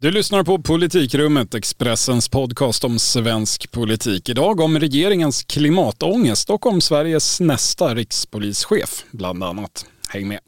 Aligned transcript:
Du 0.00 0.10
lyssnar 0.10 0.44
på 0.44 0.62
Politikrummet, 0.62 1.54
Expressens 1.54 2.28
podcast 2.28 2.84
om 2.84 2.98
svensk 2.98 3.70
politik. 3.70 4.28
Idag 4.28 4.60
om 4.60 4.78
regeringens 4.78 5.42
klimatångest 5.42 6.50
och 6.50 6.66
om 6.66 6.80
Sveriges 6.80 7.40
nästa 7.40 7.94
rikspolischef, 7.94 9.04
bland 9.10 9.44
annat. 9.44 9.86
Häng 10.08 10.28
med! 10.28 10.38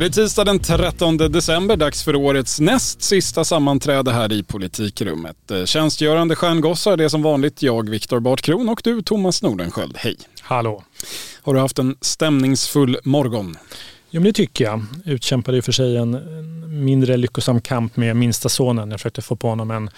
Det 0.00 0.06
är 0.06 0.10
tisdag 0.10 0.44
den 0.44 0.58
13 0.58 1.16
december, 1.16 1.76
dags 1.76 2.02
för 2.02 2.16
årets 2.16 2.60
näst 2.60 3.02
sista 3.02 3.44
sammanträde 3.44 4.12
här 4.12 4.32
i 4.32 4.42
politikrummet. 4.42 5.50
Eh, 5.50 5.64
tjänstgörande 5.64 6.36
stjärngossar, 6.36 6.96
det 6.96 7.04
är 7.04 7.08
som 7.08 7.22
vanligt 7.22 7.62
jag, 7.62 7.90
Viktor 7.90 8.20
Bartkron 8.20 8.68
och 8.68 8.80
du, 8.84 9.02
Thomas 9.02 9.42
Nordenskjöld. 9.42 9.96
Hej! 9.96 10.16
Hallå! 10.40 10.84
Har 11.42 11.54
du 11.54 11.60
haft 11.60 11.78
en 11.78 11.96
stämningsfull 12.00 12.98
morgon? 13.04 13.56
Jo, 14.10 14.20
men 14.20 14.24
det 14.24 14.32
tycker 14.32 14.64
jag. 14.64 14.84
Utkämpade 15.04 15.56
ju 15.56 15.62
för 15.62 15.72
sig 15.72 15.96
en 15.96 16.20
mindre 16.84 17.16
lyckosam 17.16 17.60
kamp 17.60 17.96
med 17.96 18.16
minsta 18.16 18.48
sonen. 18.48 18.90
Jag 18.90 19.00
försökte 19.00 19.22
få 19.22 19.36
på 19.36 19.48
honom 19.48 19.70
en, 19.70 19.90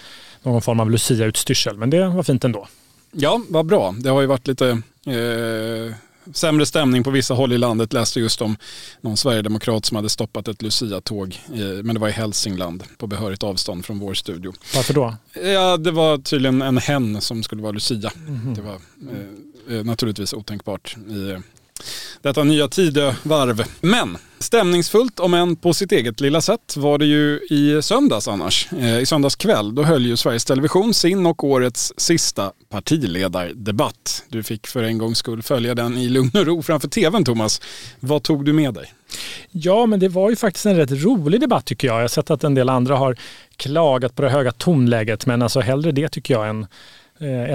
någon 0.43 0.61
form 0.61 0.79
av 0.79 0.91
Lucia-utstyrsel, 0.91 1.77
men 1.77 1.89
det 1.89 2.07
var 2.07 2.23
fint 2.23 2.43
ändå. 2.43 2.67
Ja, 3.11 3.41
vad 3.49 3.65
bra. 3.65 3.95
Det 3.97 4.09
har 4.09 4.21
ju 4.21 4.27
varit 4.27 4.47
lite 4.47 4.81
eh 5.05 5.95
sämre 6.33 6.65
stämning 6.65 7.03
på 7.03 7.11
vissa 7.11 7.33
håll 7.33 7.53
i 7.53 7.57
landet. 7.57 7.93
Läste 7.93 8.19
just 8.19 8.41
om 8.41 8.57
någon 9.01 9.17
sverigedemokrat 9.17 9.85
som 9.85 9.95
hade 9.95 10.09
stoppat 10.09 10.47
ett 10.47 10.61
Lucia-tåg, 10.61 11.39
men 11.83 11.95
det 11.95 11.99
var 11.99 12.09
i 12.09 12.11
Hälsingland 12.11 12.83
på 12.97 13.07
behörigt 13.07 13.43
avstånd 13.43 13.85
från 13.85 13.99
vår 13.99 14.13
studio. 14.13 14.53
Varför 14.75 14.93
då? 14.93 15.15
Ja, 15.43 15.77
det 15.77 15.91
var 15.91 16.17
tydligen 16.17 16.61
en 16.61 16.77
hen 16.77 17.21
som 17.21 17.43
skulle 17.43 17.61
vara 17.61 17.71
Lucia. 17.71 18.11
Mm 18.15 18.35
-hmm. 18.35 18.55
Det 18.55 18.61
var 18.61 18.79
eh, 19.77 19.83
naturligtvis 19.83 20.33
otänkbart 20.33 20.97
i 21.09 21.37
detta 22.21 22.43
nya 22.43 22.67
Tidövarv. 22.67 23.63
Men 23.81 24.17
stämningsfullt, 24.39 25.19
om 25.19 25.33
än 25.33 25.55
på 25.55 25.73
sitt 25.73 25.91
eget 25.91 26.21
lilla 26.21 26.41
sätt, 26.41 26.77
var 26.77 26.97
det 26.97 27.05
ju 27.05 27.39
i 27.49 27.81
söndags 27.81 28.27
annars. 28.27 28.69
Eh, 28.79 28.99
I 28.99 29.05
söndags 29.05 29.35
kväll, 29.35 29.75
då 29.75 29.83
höll 29.83 30.05
ju 30.05 30.17
Sveriges 30.17 30.45
Television 30.45 30.93
sin 30.93 31.25
och 31.25 31.43
årets 31.43 31.93
sista 31.97 32.51
partiledardebatt. 32.69 34.23
Du 34.29 34.43
fick 34.43 34.67
för 34.67 34.83
en 34.83 34.97
gångs 34.97 35.17
skull 35.17 35.41
följa 35.41 35.75
den 35.75 35.97
i 35.97 36.09
lugn 36.09 36.31
och 36.33 36.45
ro 36.45 36.63
framför 36.63 36.87
tvn, 36.87 37.25
Thomas. 37.25 37.61
Vad 37.99 38.23
tog 38.23 38.45
du 38.45 38.53
med 38.53 38.73
dig? 38.73 38.93
Ja, 39.51 39.85
men 39.85 39.99
det 39.99 40.09
var 40.09 40.29
ju 40.29 40.35
faktiskt 40.35 40.65
en 40.65 40.75
rätt 40.75 40.91
rolig 40.91 41.41
debatt 41.41 41.65
tycker 41.65 41.87
jag. 41.87 41.95
Jag 41.95 42.01
har 42.03 42.07
sett 42.07 42.31
att 42.31 42.43
en 42.43 42.55
del 42.55 42.69
andra 42.69 42.95
har 42.95 43.17
klagat 43.57 44.15
på 44.15 44.21
det 44.21 44.29
höga 44.29 44.51
tonläget, 44.51 45.25
men 45.25 45.41
alltså 45.41 45.59
hellre 45.59 45.91
det 45.91 46.09
tycker 46.09 46.33
jag 46.33 46.49
än 46.49 46.67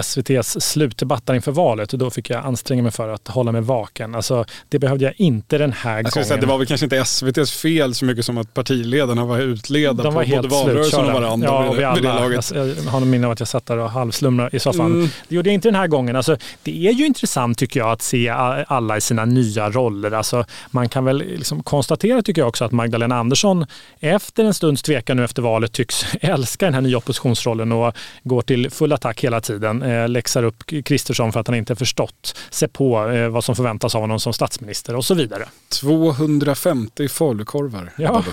SVTs 0.01 0.61
slutdebatt 0.61 1.29
inför 1.29 1.53
valet 1.53 1.93
och 1.93 1.99
då 1.99 2.11
fick 2.11 2.31
jag 2.31 2.45
anstränga 2.45 2.83
mig 2.83 2.93
för 2.93 3.09
att 3.09 3.29
hålla 3.29 3.53
mig 3.53 3.61
vaken. 3.61 4.15
Alltså, 4.15 4.45
det 4.69 4.79
behövde 4.79 5.05
jag 5.05 5.15
inte 5.17 5.59
den 5.59 5.73
här 5.73 5.97
jag 5.97 6.05
gången. 6.05 6.27
Säga, 6.27 6.41
det 6.41 6.47
var 6.47 6.59
väl 6.59 6.67
kanske 6.67 6.87
inte 6.87 6.97
SVTs 6.97 7.53
fel 7.53 7.95
så 7.95 8.05
mycket 8.05 8.25
som 8.25 8.39
att 8.39 8.55
partiledarna 8.55 9.25
var 9.25 9.39
utledda 9.39 10.03
De 10.03 10.15
var 10.15 10.25
på 10.25 10.31
både 10.31 10.49
valrörelsen 10.49 11.05
och 11.05 11.13
varandra 11.13 11.49
ja, 11.49 11.69
och 11.69 11.79
vi 11.79 11.85
alla, 11.85 12.01
det 12.01 12.09
laget. 12.09 12.53
Jag, 12.55 12.69
jag 12.69 12.75
har 12.91 13.01
minne 13.01 13.27
av 13.27 13.33
att 13.33 13.41
jag 13.41 13.49
satt 13.49 13.67
där 13.67 13.77
och 13.77 13.91
halvslumrade 13.91 14.57
i 14.57 14.61
soffan. 14.61 14.87
Mm. 14.87 15.09
Det 15.29 15.35
gjorde 15.35 15.49
jag 15.49 15.55
inte 15.55 15.69
den 15.69 15.75
här 15.75 15.87
gången. 15.87 16.17
Alltså, 16.17 16.37
det 16.63 16.87
är 16.89 16.93
ju 16.93 17.07
intressant 17.07 17.59
tycker 17.59 17.81
jag 17.81 17.91
att 17.91 18.03
se 18.03 18.29
alla 18.67 18.97
i 18.97 19.01
sina 19.01 19.25
nya 19.25 19.71
roller. 19.71 20.11
Alltså, 20.11 20.45
man 20.71 20.89
kan 20.89 21.05
väl 21.05 21.19
liksom 21.19 21.63
konstatera 21.63 22.23
tycker 22.23 22.41
jag 22.41 22.49
också 22.49 22.65
att 22.65 22.73
Magdalena 22.73 23.17
Andersson 23.19 23.67
efter 24.01 24.45
en 24.45 24.55
stunds 24.55 24.83
tvekan 24.83 25.17
nu 25.17 25.25
efter 25.25 25.43
valet 25.43 25.73
tycks 25.73 26.07
älska 26.21 26.67
den 26.67 26.75
här 26.75 26.81
nya 26.81 26.99
oppositionsrollen 26.99 27.73
och 27.73 27.95
går 28.23 28.43
till 28.43 28.71
full 28.71 28.93
attack 28.93 29.25
hela 29.25 29.41
tiden 29.41 29.58
tiden 29.59 29.83
eh, 29.83 30.09
läxar 30.09 30.43
upp 30.43 30.67
Kristersson 30.85 31.33
för 31.33 31.41
att 31.41 31.47
han 31.47 31.57
inte 31.57 31.77
förstått 31.77 32.37
sig 32.51 32.69
på 32.69 33.09
eh, 33.09 33.29
vad 33.29 33.45
som 33.45 33.57
förväntas 33.57 33.95
av 33.95 34.01
honom 34.01 34.21
som 34.21 34.33
statsminister 34.33 34.97
och 34.97 35.05
så 35.05 35.15
vidare. 35.15 35.45
250 35.69 37.09
falukorvar 37.09 37.93
ja. 37.97 38.25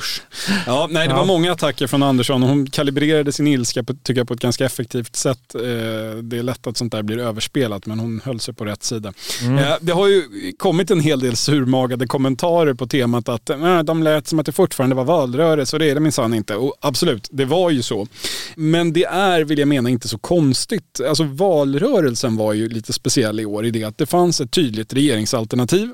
ja, 0.66 0.88
nej, 0.92 1.08
det 1.08 1.14
var 1.14 1.26
många 1.26 1.52
attacker 1.52 1.88
från 1.88 2.04
Andersson 2.04 2.44
och 2.44 2.50
hon 2.50 2.68
kalibrerade 2.68 3.32
sin 3.32 3.48
ilska 3.48 3.84
på, 3.84 3.94
tycker 3.94 4.20
jag, 4.20 4.28
på 4.28 4.34
ett 4.34 4.40
ganska 4.40 4.66
effektivt 4.66 5.16
sätt. 5.16 5.56
Eh, 5.56 5.62
det 6.24 6.38
är 6.38 6.44
lätt 6.44 6.68
att 6.68 6.78
sånt 6.78 6.92
där 6.92 7.04
blir 7.04 7.20
överspelat 7.20 7.86
men 7.86 8.00
hon 8.00 8.22
höll 8.26 8.40
sig 8.40 8.54
på 8.54 8.66
rätt 8.66 8.84
sida. 8.84 9.14
Mm. 9.42 9.58
Eh, 9.58 9.74
det 9.82 9.92
har 9.92 10.08
ju 10.08 10.24
kommit 10.58 10.92
en 10.92 11.00
hel 11.00 11.20
del 11.20 11.36
surmagade 11.36 12.08
kommentarer 12.08 12.74
på 12.74 12.88
temat 12.88 13.30
att 13.30 13.50
eh, 13.50 13.84
de 13.84 14.04
lät 14.04 14.28
som 14.28 14.40
att 14.40 14.46
det 14.46 14.52
fortfarande 14.52 14.96
var 14.96 15.04
valrörelse 15.04 15.76
och 15.76 15.80
det 15.80 15.90
är 15.90 15.94
det 15.94 16.02
minsann 16.02 16.34
inte. 16.34 16.56
Och 16.56 16.76
absolut, 16.80 17.28
det 17.32 17.46
var 17.46 17.70
ju 17.70 17.82
så. 17.82 18.08
Men 18.56 18.94
det 18.94 19.06
är, 19.06 19.44
vill 19.44 19.60
jag 19.60 19.68
mena, 19.68 19.90
inte 19.90 20.08
så 20.08 20.18
konstigt 20.18 21.00
alltså 21.08 21.24
valrörelsen 21.24 22.36
var 22.36 22.54
ju 22.54 22.70
lite 22.70 22.94
speciell 22.94 23.40
i 23.40 23.46
år 23.46 23.66
i 23.66 23.72
det 23.72 23.84
att 23.84 23.98
det 23.98 24.06
fanns 24.06 24.42
ett 24.42 24.52
tydligt 24.52 24.94
regeringsalternativ 24.94 25.90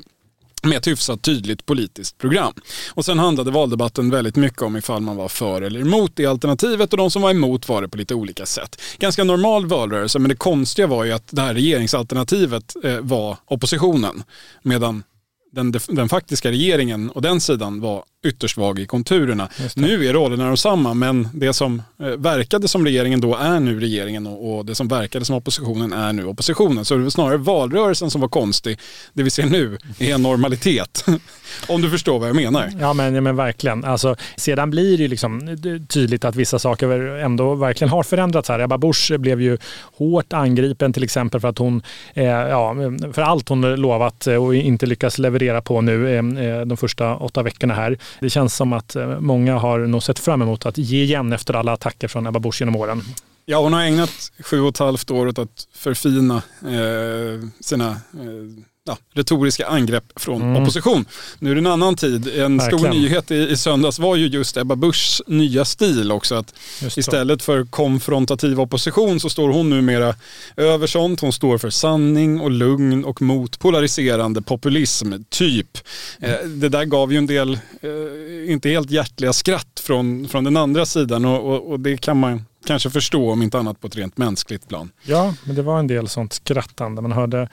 med 0.63 0.77
ett 0.77 0.87
hyfsat 0.87 1.21
tydligt 1.21 1.65
politiskt 1.65 2.17
program. 2.17 2.53
Och 2.93 3.05
sen 3.05 3.19
handlade 3.19 3.51
valdebatten 3.51 4.09
väldigt 4.09 4.35
mycket 4.35 4.61
om 4.61 4.77
ifall 4.77 5.01
man 5.01 5.15
var 5.15 5.29
för 5.29 5.61
eller 5.61 5.79
emot 5.79 6.11
det 6.15 6.25
alternativet 6.25 6.93
och 6.93 6.97
de 6.97 7.11
som 7.11 7.21
var 7.21 7.31
emot 7.31 7.69
var 7.69 7.81
det 7.81 7.89
på 7.89 7.97
lite 7.97 8.15
olika 8.15 8.45
sätt. 8.45 8.81
Ganska 8.97 9.23
normal 9.23 9.65
valrörelse 9.65 10.19
men 10.19 10.29
det 10.29 10.35
konstiga 10.35 10.87
var 10.87 11.03
ju 11.03 11.11
att 11.11 11.27
det 11.29 11.41
här 11.41 11.53
regeringsalternativet 11.53 12.75
eh, 12.83 12.99
var 12.99 13.37
oppositionen 13.45 14.23
medan 14.63 15.03
den, 15.51 15.73
den 15.87 16.09
faktiska 16.09 16.51
regeringen 16.51 17.09
och 17.09 17.21
den 17.21 17.41
sidan 17.41 17.81
var 17.81 18.03
ytterst 18.23 18.57
vag 18.57 18.79
i 18.79 18.85
konturerna. 18.85 19.49
Nu 19.75 20.05
är 20.05 20.13
rollerna 20.13 20.47
de 20.47 20.57
samma 20.57 20.93
men 20.93 21.29
det 21.33 21.53
som 21.53 21.81
eh, 21.99 22.07
verkade 22.07 22.67
som 22.67 22.85
regeringen 22.85 23.21
då 23.21 23.35
är 23.35 23.59
nu 23.59 23.79
regeringen 23.79 24.27
och, 24.27 24.65
det 24.65 24.75
som 24.75 24.87
verkade 24.87 25.25
som 25.25 25.35
oppositionen 25.35 25.93
är 25.93 26.13
nu 26.13 26.25
oppositionen. 26.25 26.85
Så 26.85 26.95
det 26.95 27.03
var 27.03 27.09
snarare 27.09 27.37
valrörelsen 27.37 28.11
som 28.11 28.21
var 28.21 28.27
konstig. 28.27 28.79
Det 29.13 29.23
vi 29.23 29.29
ser 29.29 29.45
nu 29.45 29.77
är 29.99 30.13
en 30.13 30.21
normalitet. 30.21 31.05
Om 31.67 31.81
du 31.81 31.89
förstår 31.89 32.19
vad 32.19 32.29
jag 32.29 32.35
menar. 32.35 32.71
Ja 32.79 32.93
men, 32.93 33.15
ja, 33.15 33.21
men 33.21 33.35
verkligen. 33.35 33.85
Alltså, 33.85 34.15
sedan 34.35 34.69
blir 34.69 34.97
det 34.97 35.03
ju 35.03 35.07
liksom 35.07 35.57
tydligt 35.89 36.25
att 36.25 36.35
vissa 36.35 36.59
saker 36.59 36.89
ändå 37.17 37.55
verkligen 37.55 37.89
har 37.91 38.03
förändrats 38.03 38.49
här. 38.49 38.59
Ebba 38.59 38.77
Busch 38.77 39.11
blev 39.19 39.41
ju 39.41 39.57
hårt 39.97 40.33
angripen 40.33 40.93
till 40.93 41.03
exempel 41.03 41.41
för 41.41 41.47
att 41.47 41.57
hon, 41.57 41.81
eh, 42.13 42.25
ja, 42.25 42.75
för 43.13 43.21
allt 43.21 43.49
hon 43.49 43.61
lovat 43.75 44.27
och 44.27 44.55
inte 44.55 44.85
lyckas 44.85 45.17
leverera 45.17 45.61
på 45.61 45.81
nu 45.81 46.15
eh, 46.15 46.17
eh 46.17 46.61
de 46.65 46.77
första 46.77 47.15
åtta 47.15 47.43
veckorna 47.43 47.73
här. 47.73 47.97
Det 48.19 48.29
känns 48.29 48.55
som 48.55 48.73
att 48.73 48.95
eh, 48.95 49.19
många 49.19 49.57
har 49.57 49.79
nog 49.79 50.03
sett 50.03 50.19
fram 50.19 50.41
emot 50.41 50.65
att 50.65 50.77
ge 50.77 51.03
igen 51.03 51.33
efter 51.33 51.53
alla 51.53 51.73
attacker 51.73 52.07
från 52.07 52.27
Ebba 52.27 52.39
Busch 52.39 52.61
genom 52.61 52.75
åren. 52.75 53.01
Ja, 53.45 53.61
hon 53.61 53.73
har 53.73 53.81
ägnat 53.81 54.31
sju 54.39 54.61
och 54.61 54.69
ett 54.69 54.77
halvt 54.77 55.11
år 55.11 55.27
åt 55.27 55.39
att 55.39 55.67
förfina 55.73 56.35
eh, 56.61 57.47
sina 57.59 57.89
eh, 57.89 58.63
ja, 58.83 58.97
retoriska 59.13 59.67
angrepp 59.67 60.03
från 60.15 60.41
mm. 60.41 60.61
opposition. 60.61 61.05
Nu 61.39 61.51
är 61.51 61.55
det 61.55 61.61
en 61.61 61.67
annan 61.67 61.95
tid. 61.95 62.27
En 62.27 62.57
Verkligen. 62.57 62.79
stor 62.79 62.89
nyhet 62.89 63.31
i, 63.31 63.35
i 63.35 63.57
söndags 63.57 63.99
var 63.99 64.15
ju 64.15 64.27
just 64.27 64.57
Ebba 64.57 64.75
Buschs 64.75 65.21
nya 65.27 65.65
stil 65.65 66.11
också. 66.11 66.35
Att 66.35 66.53
istället 66.97 67.43
för 67.43 67.65
konfrontativ 67.65 68.59
opposition 68.59 69.19
så 69.19 69.29
står 69.29 69.49
hon 69.49 69.69
numera 69.69 70.15
över 70.57 70.87
sånt. 70.87 71.19
Hon 71.19 71.33
står 71.33 71.57
för 71.57 71.69
sanning 71.69 72.41
och 72.41 72.51
lugn 72.51 73.05
och 73.05 73.21
mot 73.21 73.59
polariserande 73.59 74.41
populism, 74.41 75.13
typ. 75.29 75.77
Mm. 76.19 76.59
Det 76.59 76.69
där 76.69 76.85
gav 76.85 77.11
ju 77.11 77.17
en 77.17 77.27
del, 77.27 77.53
eh, 77.81 78.51
inte 78.51 78.69
helt 78.69 78.91
hjärtliga 78.91 79.33
skratt 79.33 79.81
från, 79.83 80.27
från 80.27 80.43
den 80.43 80.57
andra 80.57 80.85
sidan 80.85 81.25
och, 81.25 81.53
och, 81.53 81.71
och 81.71 81.79
det 81.79 81.97
kan 81.97 82.17
man 82.17 82.45
kanske 82.65 82.89
förstå 82.89 83.31
om 83.31 83.41
inte 83.41 83.59
annat 83.59 83.79
på 83.79 83.87
ett 83.87 83.95
rent 83.95 84.17
mänskligt 84.17 84.67
plan. 84.67 84.91
Ja, 85.03 85.33
men 85.43 85.55
det 85.55 85.61
var 85.61 85.79
en 85.79 85.87
del 85.87 86.07
sånt 86.07 86.33
skrattande. 86.33 87.01
Man 87.01 87.11
hörde 87.11 87.49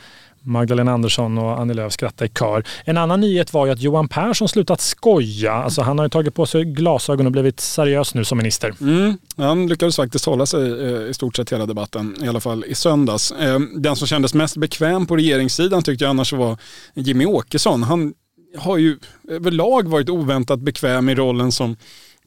Magdalena 0.49 0.93
Andersson 0.93 1.39
och 1.39 1.61
Annie 1.61 1.75
Lööf 1.75 1.93
skrattade 1.93 2.31
i 2.31 2.33
kör. 2.39 2.65
En 2.85 2.97
annan 2.97 3.21
nyhet 3.21 3.53
var 3.53 3.67
ju 3.67 3.73
att 3.73 3.81
Johan 3.81 4.09
Persson 4.09 4.49
slutat 4.49 4.81
skoja. 4.81 5.53
Alltså 5.53 5.83
han 5.83 5.99
har 5.99 6.05
ju 6.05 6.09
tagit 6.09 6.35
på 6.35 6.47
sig 6.47 6.65
glasögon 6.65 7.27
och 7.27 7.33
blivit 7.33 7.61
seriös 7.61 8.15
nu 8.15 8.25
som 8.25 8.39
minister. 8.39 8.75
Mm, 8.81 9.19
han 9.37 9.67
lyckades 9.67 9.97
faktiskt 9.97 10.25
hålla 10.25 10.47
sig 10.47 10.87
eh, 10.87 11.11
i 11.11 11.15
stort 11.15 11.37
sett 11.37 11.53
hela 11.53 11.67
debatten, 11.67 12.17
i 12.23 12.29
alla 12.29 12.41
fall 12.41 12.65
i 12.65 12.75
söndags. 12.75 13.33
Eh, 13.33 13.59
den 13.77 13.97
som 13.97 14.07
kändes 14.07 14.35
mest 14.35 14.57
bekväm 14.57 15.07
på 15.07 15.17
regeringssidan 15.17 15.83
tyckte 15.83 16.05
jag 16.05 16.11
annars 16.11 16.33
var 16.33 16.57
Jimmy 16.95 17.27
Åkesson. 17.27 17.83
Han 17.83 18.15
har 18.57 18.77
ju 18.77 18.99
överlag 19.29 19.89
varit 19.89 20.09
oväntat 20.09 20.61
bekväm 20.61 21.09
i 21.09 21.15
rollen 21.15 21.53
som 21.53 21.77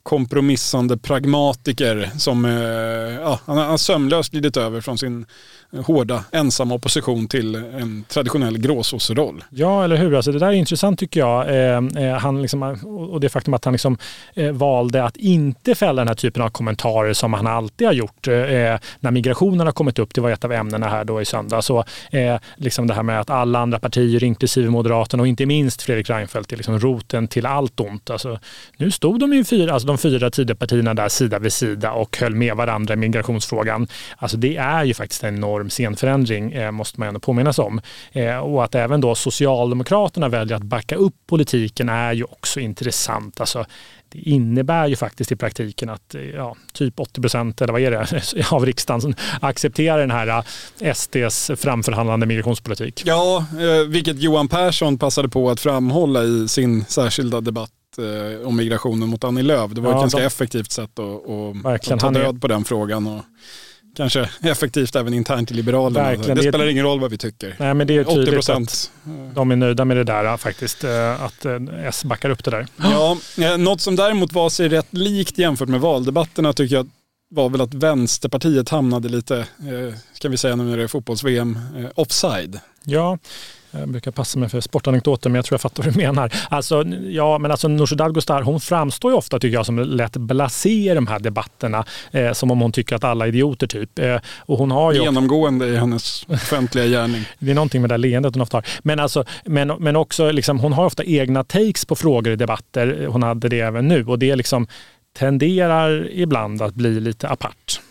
kompromissande 0.04 0.98
pragmatiker 0.98 2.10
som 2.18 2.46
eh, 2.46 2.52
ja, 3.22 3.40
han 3.46 3.58
har 3.58 3.78
sömlöst 3.78 4.32
glidit 4.32 4.58
över 4.58 4.82
från 4.82 4.98
sin 4.98 5.26
eh, 5.74 5.86
hårda 5.86 6.24
ensamma 6.32 6.76
opposition 6.76 7.28
till 7.28 7.56
en 7.56 8.04
traditionell 8.08 8.58
gråsosseroll. 8.58 9.44
Ja, 9.50 9.84
eller 9.84 9.96
hur. 9.96 10.16
Alltså, 10.16 10.32
det 10.32 10.40
där 10.40 10.48
är 10.48 10.52
intressant 10.52 11.00
tycker 11.00 11.20
jag. 11.20 11.50
Eh, 11.50 12.06
eh, 12.06 12.18
han 12.18 12.42
liksom, 12.42 12.64
och 13.12 13.20
det 13.20 13.30
faktum 13.30 13.54
att 13.54 13.66
han 13.66 13.72
liksom, 13.72 13.98
eh, 14.34 14.52
valde 14.52 15.04
att 15.04 15.18
inte 15.18 15.76
fälla 15.76 16.02
den 16.02 16.08
här 16.08 16.16
typen 16.16 16.44
av 16.44 16.50
kommentarer 16.50 17.14
som 17.14 17.34
han 17.34 17.48
alltid 17.48 17.88
har 17.88 17.94
gjort. 17.94 18.28
Eh, 18.28 18.34
när 19.00 19.12
migrationen 19.12 19.68
har 19.68 19.72
kommit 19.72 20.00
upp, 20.00 20.14
det 20.14 20.22
var 20.22 20.30
ett 20.30 20.46
av 20.46 20.52
ämnena 20.52 20.90
här 20.90 21.04
då 21.04 21.22
i 21.22 21.26
söndag, 21.26 21.62
så 21.62 21.84
eh, 22.12 22.36
liksom 22.56 22.88
det 22.88 22.94
här 22.94 23.04
med 23.04 23.20
att 23.20 23.30
alla 23.30 23.60
andra 23.60 23.80
partier, 23.80 24.24
inklusive 24.24 24.70
Moderaterna 24.70 25.24
och 25.24 25.28
inte 25.28 25.46
minst 25.46 25.82
Fredrik 25.82 26.10
Reinfeldt, 26.10 26.52
är 26.52 26.58
liksom 26.58 26.80
roten 26.80 27.28
till 27.28 27.46
allt 27.46 27.80
ont. 27.80 28.10
Alltså, 28.10 28.40
nu 28.78 28.92
stod 28.92 29.20
de 29.20 29.34
ju 29.34 29.44
fyra, 29.44 29.74
alltså 29.74 29.88
de 29.92 29.98
fyra 29.98 30.30
Tidöpartierna 30.30 30.94
där 30.94 31.10
sida 31.10 31.40
vid 31.40 31.54
sida 31.54 31.92
och 31.92 32.18
höll 32.18 32.36
med 32.36 32.56
varandra 32.56 32.94
i 32.94 32.98
migrationsfrågan. 32.98 33.88
Alltså 34.18 34.38
det 34.38 34.58
är 34.58 34.84
ju 34.84 34.94
faktiskt 34.94 35.24
en 35.24 35.36
enorm 35.36 35.70
scenförändring, 35.70 36.52
eh, 36.52 36.72
måste 36.72 37.00
man 37.00 37.08
ändå 37.08 37.20
påminnas 37.20 37.60
om. 37.60 37.82
Eh, 38.12 38.38
och 38.38 38.64
att 38.64 38.76
även 38.76 39.02
då 39.02 39.16
Socialdemokraterna 39.16 40.30
väljer 40.30 40.58
att 40.58 40.64
backa 40.64 40.96
upp 40.96 41.16
politiken 41.28 41.90
är 41.90 42.14
ju 42.14 42.24
också 42.24 42.60
intressant. 42.60 43.40
Alltså, 43.40 43.66
det 44.12 44.20
innebär 44.20 44.88
ju 44.88 44.96
faktiskt 44.96 45.32
i 45.32 45.36
praktiken 45.36 45.90
att 45.90 46.16
eh, 46.16 46.22
ja, 46.22 46.56
typ 46.74 47.00
80 47.00 47.22
procent, 47.22 47.62
eller 47.62 47.74
vad 47.74 47.82
är 47.82 47.92
det, 47.92 48.52
av 48.52 48.66
riksdagen 48.66 49.16
accepterar 49.42 50.00
den 50.00 50.12
här 50.12 50.44
eh, 50.80 50.94
SDs 50.94 51.52
framförhandlande 51.56 52.26
migrationspolitik. 52.26 53.04
Ja, 53.06 53.46
eh, 53.52 53.88
vilket 53.88 54.20
Johan 54.20 54.48
Persson 54.48 54.98
passade 54.98 55.30
på 55.30 55.50
att 55.50 55.60
framhålla 55.60 56.24
i 56.24 56.48
sin 56.48 56.86
särskilda 56.86 57.42
debatt 57.42 57.72
eh, 57.98 58.48
om 58.48 58.56
migrationen 58.56 59.10
mot 59.10 59.24
Annie 59.24 59.44
Lööf. 59.44 59.72
Det 59.72 59.82
var 59.82 59.92
ja, 59.92 59.96
ett 59.96 60.02
ganska 60.02 60.20
de... 60.20 60.26
effektivt 60.26 60.72
sätt 60.72 61.00
att, 61.00 61.30
att, 61.66 61.92
att 61.92 62.00
ta 62.00 62.12
död 62.12 62.36
är... 62.36 62.40
på 62.40 62.48
den 62.48 62.64
frågan. 62.64 63.08
Och 63.08 63.22
kanske 63.96 64.30
effektivt 64.42 64.96
även 64.96 65.14
internt 65.14 65.52
i 65.52 65.54
Liberalerna. 65.54 66.10
Verkligen. 66.10 66.38
Det 66.38 66.44
spelar 66.44 66.68
ingen 66.68 66.86
roll 66.86 67.00
vad 67.00 67.12
vi 67.12 67.18
tycker. 67.18 67.56
Nej, 67.60 67.74
men 67.74 67.88
det 67.88 67.98
är 67.98 68.04
tydligt 68.04 68.34
80%. 68.34 68.64
att 68.64 68.92
de 69.36 69.52
är 69.52 69.56
nöjda 69.56 69.86
med 69.86 69.98
det 69.98 70.04
där 70.04 70.38
faktiskt, 70.38 70.84
eh, 70.84 71.24
att 71.24 71.46
eh, 71.46 71.58
S 71.88 72.06
backar 72.06 72.30
upp 72.30 72.44
det 72.44 72.52
där. 72.52 72.68
Ja, 72.78 73.18
eh, 73.38 73.58
något 73.58 73.82
som 73.82 73.96
däremot 73.96 74.34
var 74.34 74.50
sig 74.50 74.70
rätt 74.70 74.88
likt 74.90 75.38
jämfört 75.38 75.70
med 75.70 75.82
valdebatterna 75.82 76.54
tycker 76.54 76.76
jag 76.76 76.90
var 77.32 77.50
väl 77.50 77.62
att 77.62 77.74
Vänsterpartiet 77.74 78.70
hamnade 78.70 79.10
lite, 79.10 79.48
ska 80.14 80.30
vi 80.30 80.38
säga 80.38 80.56
nu 80.56 80.64
när 80.64 80.78
det 80.78 80.84
är 80.84 80.88
fotbolls-VM, 80.88 81.60
offside. 81.96 82.60
Ja, 82.84 83.18
jag 83.72 83.90
brukar 83.90 84.12
passa 84.12 84.40
mig 84.40 84.50
för 84.50 84.62
sportanekdoter 84.62 85.30
men 85.30 85.36
jag 85.36 85.46
tror 85.46 85.54
jag 85.54 85.62
fattar 85.62 85.84
vad 85.84 85.94
du 85.94 85.98
menar. 85.98 86.34
Alltså, 86.50 86.84
ja, 87.10 87.38
men 87.38 87.52
alltså 87.52 87.68
Nooshi 87.68 87.96
Dadgostar 87.96 88.42
hon 88.42 88.62
framstår 88.62 89.12
ju 89.12 89.18
ofta 89.18 89.40
tycker 89.40 89.54
jag 89.54 89.66
som 89.66 89.80
lätt 89.80 90.18
blasé 90.18 90.92
i 90.92 90.96
de 90.96 91.08
här 91.08 91.20
debatterna. 91.20 91.86
Eh, 92.12 92.34
som 92.34 92.52
om 92.52 92.62
hon 92.62 92.72
tycker 92.72 92.96
att 92.96 93.04
alla 93.04 93.26
är 93.26 93.30
idioter 93.30 93.68
typ. 93.68 94.00
Eh, 94.00 94.18
och 94.38 94.58
hon 94.58 94.72
har 94.72 94.94
ju 94.94 95.02
Genomgående 95.02 95.68
i 95.68 95.76
hennes 95.76 96.26
offentliga 96.28 96.86
gärning. 96.86 97.26
det 97.40 97.52
är 97.52 97.56
någonting 97.56 97.82
med 97.82 97.90
det 97.90 97.94
där 97.94 97.98
leendet 97.98 98.36
hon 98.36 98.42
ofta 98.42 98.58
har. 98.58 98.66
Men, 98.84 99.00
alltså, 99.00 99.26
men, 99.46 99.68
men 99.68 99.96
också, 99.96 100.32
liksom, 100.32 100.60
hon 100.60 100.74
har 100.74 100.86
ofta 100.86 101.04
egna 101.04 101.44
takes 101.44 101.86
på 101.86 101.96
frågor 101.96 102.34
i 102.34 102.36
debatter. 102.36 103.08
Hon 103.08 103.24
hade 103.24 103.50
det 103.50 103.60
även 103.60 103.88
nu 103.88 104.06
och 104.06 104.20
det 104.20 104.36
liksom 104.36 104.68
tenderar 105.14 106.10
ibland 106.12 106.62
att 106.62 106.76
bli 106.76 107.00
lite 107.00 107.30
apart. 107.30 107.82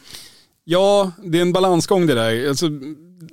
Ja, 0.65 1.13
det 1.25 1.39
är 1.39 1.43
en 1.43 1.53
balansgång 1.53 2.07
det 2.07 2.15
där. 2.15 2.49
Alltså, 2.49 2.67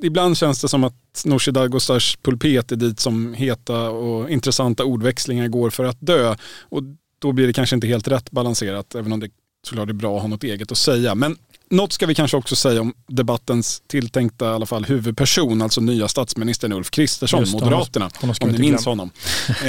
ibland 0.01 0.37
känns 0.37 0.61
det 0.61 0.67
som 0.67 0.83
att 0.83 1.23
Nooshi 1.25 1.51
Dadgostars 1.51 2.17
pulpet 2.17 2.71
är 2.71 2.75
dit 2.75 2.99
som 2.99 3.33
heta 3.33 3.89
och 3.89 4.29
intressanta 4.29 4.83
ordväxlingar 4.83 5.47
går 5.47 5.69
för 5.69 5.83
att 5.83 5.97
dö. 5.99 6.35
Och 6.61 6.83
då 7.19 7.31
blir 7.31 7.47
det 7.47 7.53
kanske 7.53 7.75
inte 7.75 7.87
helt 7.87 8.07
rätt 8.07 8.31
balanserat, 8.31 8.95
även 8.95 9.11
om 9.11 9.19
det 9.19 9.29
såklart 9.67 9.89
är 9.89 9.93
bra 9.93 10.15
att 10.15 10.21
ha 10.21 10.27
något 10.27 10.43
eget 10.43 10.71
att 10.71 10.77
säga. 10.77 11.15
Men 11.15 11.37
något 11.69 11.93
ska 11.93 12.05
vi 12.05 12.15
kanske 12.15 12.37
också 12.37 12.55
säga 12.55 12.81
om 12.81 12.93
debattens 13.07 13.83
tilltänkta 13.87 14.45
i 14.45 14.49
alla 14.49 14.65
fall, 14.65 14.85
huvudperson, 14.85 15.61
alltså 15.61 15.81
nya 15.81 16.07
statsministern 16.07 16.73
Ulf 16.73 16.89
Kristersson, 16.89 17.45
Moderaterna, 17.51 18.09
om 18.41 18.49
ni 18.49 18.57
minns 18.57 18.85
honom. 18.85 19.11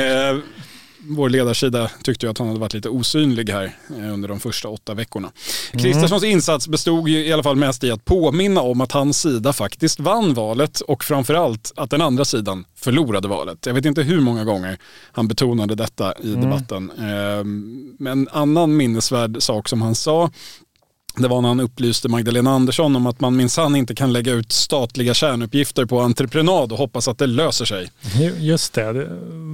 eh, 1.09 1.17
vår 1.17 1.29
ledarsida 1.29 1.91
tyckte 2.03 2.27
ju 2.27 2.31
att 2.31 2.39
han 2.39 2.49
hade 2.49 2.61
varit 2.61 2.75
lite 2.75 2.89
osynlig 2.89 3.51
här 3.51 3.77
eh, 3.99 4.13
under 4.13 4.29
de 4.29 4.41
första 4.41 4.69
åtta 4.69 4.95
veckorna. 4.95 5.33
Mm. 5.73 5.85
Kristerssons 5.85 6.25
insats 6.25 6.69
bestod 6.69 7.09
ju 7.09 7.27
i 7.27 7.33
alla 7.33 7.43
fall 7.43 7.57
mest 7.57 7.85
i 7.85 7.91
att 7.91 8.05
påminna 8.05 8.61
om 8.61 8.81
att 8.81 8.93
hans 8.93 9.21
sida 9.21 9.53
faktiskt 9.53 10.01
vann 10.01 10.35
valet 10.35 10.81
och 10.81 11.05
framförallt 11.05 11.73
att 11.77 11.91
den 11.91 12.03
andra 12.03 12.25
sidan 12.25 12.65
förlorade 12.77 13.29
valet. 13.29 13.67
Jag 13.67 13.75
vet 13.75 13.85
inte 13.85 14.03
hur 14.03 14.21
många 14.21 14.45
gånger 14.45 14.79
han 15.13 15.29
betonade 15.29 15.75
detta 15.75 16.15
i 16.23 16.29
mm. 16.29 16.41
debatten. 16.41 16.91
Ehm, 16.91 17.97
men 17.99 18.19
en 18.19 18.29
annan 18.33 18.77
minnesvärd 18.77 19.43
sak 19.43 19.69
som 19.69 19.83
han 19.83 19.95
sa 19.95 20.31
det 21.17 21.29
var 21.29 21.41
när 21.41 21.49
han 21.49 21.61
upplyste 21.61 22.09
Magdalena 22.09 22.51
Andersson 22.51 22.97
om 22.97 23.07
att 23.07 23.21
man 23.21 23.37
minsann 23.37 23.77
inte 23.77 23.95
kan 23.95 24.13
lägga 24.13 24.33
ut 24.33 24.53
statliga 24.53 25.15
kärnuppgifter 25.15 25.85
på 25.85 26.01
entreprenad 26.01 26.73
och 26.73 26.79
hoppas 26.79 27.09
att 27.09 27.19
det 27.19 27.27
löser 27.27 27.65
sig. 27.65 27.91
Just 28.39 28.73
det, 28.73 29.09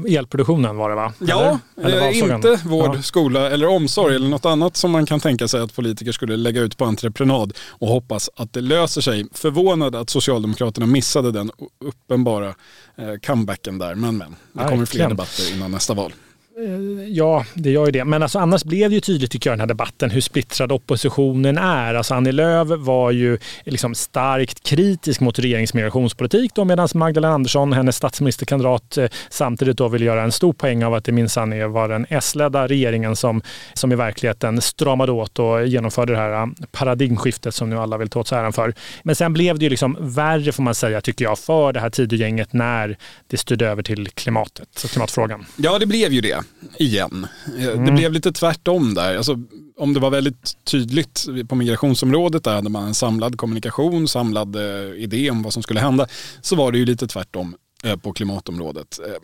elproduktionen 0.08 0.76
var 0.76 0.90
det 0.90 0.96
va? 0.96 1.12
Ja, 1.18 1.58
eller, 1.76 1.96
eller 1.96 2.30
eh, 2.30 2.34
inte 2.34 2.60
vård, 2.64 2.96
ja. 2.96 3.02
skola 3.02 3.50
eller 3.50 3.68
omsorg 3.68 4.16
eller 4.16 4.28
något 4.28 4.44
annat 4.44 4.76
som 4.76 4.90
man 4.90 5.06
kan 5.06 5.20
tänka 5.20 5.48
sig 5.48 5.60
att 5.60 5.74
politiker 5.76 6.12
skulle 6.12 6.36
lägga 6.36 6.60
ut 6.60 6.76
på 6.78 6.84
entreprenad 6.84 7.52
och 7.68 7.88
hoppas 7.88 8.30
att 8.36 8.52
det 8.52 8.60
löser 8.60 9.00
sig. 9.00 9.26
Förvånad 9.32 9.94
att 9.96 10.10
Socialdemokraterna 10.10 10.86
missade 10.86 11.32
den 11.32 11.50
uppenbara 11.84 12.48
eh, 12.96 13.14
comebacken 13.26 13.78
där. 13.78 13.94
Men 13.94 14.16
men, 14.16 14.36
det 14.52 14.64
kommer 14.70 14.86
fler 14.86 15.08
debatter 15.08 15.54
innan 15.54 15.70
nästa 15.70 15.94
val. 15.94 16.12
Eh, 16.58 17.08
ja, 17.08 17.44
det 17.54 17.70
gör 17.70 17.86
ju 17.86 17.92
det. 17.92 18.04
Men 18.04 18.22
alltså, 18.22 18.38
annars 18.38 18.64
blev 18.64 18.90
det 18.90 18.94
ju 18.94 19.00
tydligt 19.00 19.30
tycker 19.30 19.50
jag 19.50 19.52
den 19.52 19.60
här 19.60 19.66
debatten 19.66 20.10
hur 20.10 20.20
splittrad 20.20 20.72
oppositionen 20.72 21.58
är. 21.58 21.94
Alltså 21.94 22.14
Annie 22.14 22.32
Lööf 22.32 22.68
var 22.68 23.10
ju 23.10 23.38
liksom 23.64 23.94
starkt 23.94 24.62
kritisk 24.62 25.20
mot 25.20 25.38
regeringens 25.38 25.74
migrationspolitik 25.74 26.56
medan 26.56 26.88
Magdalena 26.94 27.34
Andersson, 27.34 27.72
hennes 27.72 27.96
statsministerkandidat, 27.96 28.96
eh, 28.96 29.08
samtidigt 29.30 29.76
då 29.76 29.88
vill 29.88 30.02
göra 30.02 30.22
en 30.22 30.32
stor 30.32 30.52
poäng 30.52 30.84
av 30.84 30.94
att 30.94 31.04
det 31.04 31.12
minsann 31.12 31.72
var 31.72 31.88
den 31.88 32.06
S-ledda 32.08 32.68
regeringen 32.68 33.16
som, 33.16 33.42
som 33.74 33.92
i 33.92 33.96
verkligheten 33.96 34.60
stramade 34.60 35.12
åt 35.12 35.38
och 35.38 35.66
genomförde 35.66 36.12
det 36.12 36.18
här 36.18 36.42
eh, 36.42 36.46
paradigmskiftet 36.72 37.54
som 37.54 37.70
nu 37.70 37.78
alla 37.78 37.98
vill 37.98 38.08
ta 38.08 38.20
åt 38.20 38.28
sig 38.28 38.38
äran 38.38 38.52
för. 38.52 38.74
Men 39.02 39.16
sen 39.16 39.32
blev 39.32 39.58
det 39.58 39.64
ju 39.64 39.70
liksom 39.70 39.96
värre 40.00 40.52
får 40.52 40.62
man 40.62 40.74
säga 40.74 41.00
tycker 41.00 41.24
jag 41.24 41.38
för 41.38 41.72
det 41.72 41.80
här 41.80 41.90
Tidögänget 41.90 42.52
när 42.52 42.96
det 43.26 43.36
styrde 43.36 43.68
över 43.68 43.82
till 43.82 44.08
klimatet, 44.08 44.86
klimatfrågan. 44.90 45.46
Ja, 45.56 45.78
det 45.78 45.86
blev 45.86 46.12
ju 46.12 46.20
det 46.20 46.44
igen. 46.79 47.26
Eh, 47.58 47.69
mm. 47.69 47.87
Det 47.87 47.93
blev 47.93 48.12
lite 48.12 48.32
tvärtom 48.32 48.94
där. 48.94 49.17
Alltså, 49.17 49.38
om 49.76 49.94
det 49.94 50.00
var 50.00 50.11
väldigt 50.11 50.64
tydligt 50.64 51.26
på 51.49 51.55
migrationsområdet, 51.55 52.44
där 52.44 52.55
hade 52.55 52.70
man 52.70 52.87
en 52.87 52.94
samlad 52.94 53.38
kommunikation, 53.38 54.08
samlad 54.08 54.56
eh, 54.56 55.02
idé 55.02 55.31
om 55.31 55.43
vad 55.43 55.52
som 55.52 55.62
skulle 55.62 55.81
hända, 55.81 56.06
så 56.41 56.56
var 56.56 56.73
det 56.73 56.79
ju 56.79 56.85
lite 56.85 57.06
tvärtom 57.06 57.55
eh, 57.85 57.96
på 57.96 58.12
klimatområdet. 58.12 59.00
Eh, 59.06 59.14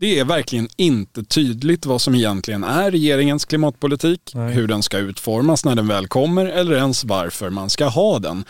det 0.00 0.18
är 0.18 0.24
verkligen 0.24 0.68
inte 0.76 1.24
tydligt 1.24 1.86
vad 1.86 2.00
som 2.00 2.14
egentligen 2.14 2.64
är 2.64 2.90
regeringens 2.90 3.44
klimatpolitik, 3.44 4.32
Nej. 4.34 4.52
hur 4.52 4.68
den 4.68 4.82
ska 4.82 4.98
utformas 4.98 5.64
när 5.64 5.74
den 5.74 5.88
väl 5.88 6.08
kommer 6.08 6.46
eller 6.46 6.76
ens 6.76 7.04
varför 7.04 7.50
man 7.50 7.70
ska 7.70 7.86
ha 7.86 8.18
den. 8.18 8.44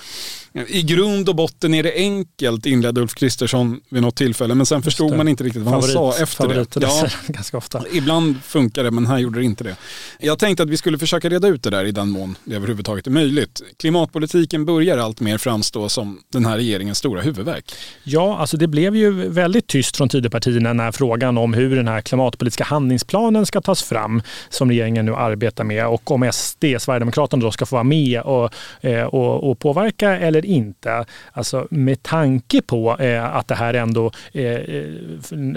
I 0.53 0.83
grund 0.83 1.29
och 1.29 1.37
botten 1.37 1.75
är 1.75 1.83
det 1.83 1.95
enkelt, 1.95 2.67
inledde 2.67 3.01
Ulf 3.01 3.15
Kristersson 3.15 3.81
vid 3.91 4.03
något 4.03 4.17
tillfälle, 4.17 4.55
men 4.55 4.67
sen 4.67 4.83
förstod 4.83 5.17
man 5.17 5.29
inte 5.29 5.45
riktigt 5.45 5.63
vad 5.63 5.73
Favorit, 5.73 5.97
han 5.97 6.13
sa 6.13 6.23
efter 6.23 6.49
det. 6.49 6.87
Ja, 6.87 7.09
ganska 7.27 7.57
ofta. 7.57 7.85
Ibland 7.93 8.43
funkar 8.43 8.85
det, 8.85 8.91
men 8.91 9.07
här 9.07 9.19
gjorde 9.19 9.39
det 9.39 9.45
inte 9.45 9.65
det. 9.65 9.77
Jag 10.19 10.39
tänkte 10.39 10.63
att 10.63 10.71
vi 10.71 10.77
skulle 10.77 10.99
försöka 10.99 11.29
reda 11.29 11.49
ut 11.49 11.63
det 11.63 11.71
där 11.71 11.85
i 11.85 11.93
den 11.93 12.11
mån 12.11 12.37
det 12.45 12.57
överhuvudtaget 12.57 13.07
är 13.07 13.11
möjligt. 13.11 13.63
Klimatpolitiken 13.77 14.65
börjar 14.65 14.99
allt 14.99 15.21
mer 15.21 15.39
framstå 15.39 15.89
som 15.89 16.19
den 16.33 16.47
här 16.47 16.57
regeringens 16.57 16.99
stora 16.99 17.21
huvudverk. 17.21 17.73
Ja, 18.05 18.39
alltså 18.39 18.57
det 18.57 18.67
blev 18.67 18.97
ju 18.97 19.29
väldigt 19.29 19.67
tyst 19.67 19.97
från 19.97 20.09
Tidöpartierna 20.09 20.73
när 20.73 20.93
frågan 20.93 21.39
om 21.39 21.55
hur 21.55 21.77
den 21.77 21.89
här 21.89 22.01
klimatpolitiska 22.01 22.65
handlingsplanen 22.65 23.47
ska 23.47 23.61
tas 23.61 23.83
fram, 23.83 24.23
som 24.49 24.69
regeringen 24.69 25.07
nu 25.07 25.15
arbetar 25.15 25.65
med, 25.65 25.87
och 25.87 26.11
om 26.11 26.31
SD, 26.33 26.65
Sverigedemokraterna, 26.79 27.45
då 27.45 27.51
ska 27.51 27.67
få 27.67 27.77
vara 27.77 27.85
med 27.85 28.21
och, 28.21 28.55
eh, 28.81 29.05
och, 29.05 29.51
och 29.51 29.59
påverka 29.59 30.19
eller 30.19 30.40
eller 30.41 30.55
inte. 30.55 31.05
Alltså 31.33 31.67
med 31.71 32.03
tanke 32.03 32.63
på 32.63 32.97
eh, 32.99 33.37
att 33.37 33.49
det 33.49 33.55
här 33.55 33.75
ändå 33.75 34.11
eh, 34.33 34.45
eh, 34.45 34.85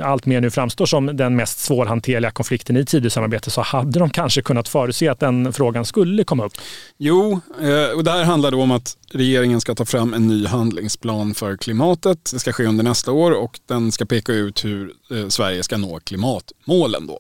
allt 0.04 0.26
mer 0.26 0.42
nu 0.42 0.50
framstår 0.50 0.86
som 0.86 1.18
den 1.18 1.36
mest 1.36 1.60
svårhanterliga 1.60 2.32
konflikten 2.32 2.78
i 2.78 2.86
Tidösamarbetet 2.86 3.54
så 3.54 3.62
hade 3.62 4.00
de 4.00 4.10
kanske 4.10 4.42
kunnat 4.42 4.68
förutse 4.68 5.08
att 5.08 5.20
den 5.20 5.54
frågan 5.54 5.86
skulle 5.86 6.24
komma 6.24 6.46
upp. 6.46 6.54
Jo, 6.98 7.42
eh, 7.62 7.98
och 7.98 8.04
det 8.04 8.12
här 8.12 8.24
handlar 8.24 8.52
då 8.52 8.62
om 8.62 8.72
att 8.72 8.98
regeringen 9.14 9.62
ska 9.62 9.76
ta 9.76 9.86
fram 9.86 10.14
en 10.14 10.28
ny 10.28 10.46
handlingsplan 10.46 11.34
för 11.34 11.58
klimatet. 11.58 12.30
Det 12.34 12.40
ska 12.40 12.54
ske 12.54 12.66
under 12.66 12.84
nästa 12.84 13.12
år 13.12 13.32
och 13.32 13.60
den 13.68 13.92
ska 13.92 14.06
peka 14.06 14.34
ut 14.34 14.66
hur 14.66 14.94
eh, 15.12 15.28
Sverige 15.28 15.64
ska 15.64 15.78
nå 15.78 16.00
klimatmålen. 16.00 17.08
Då. 17.08 17.20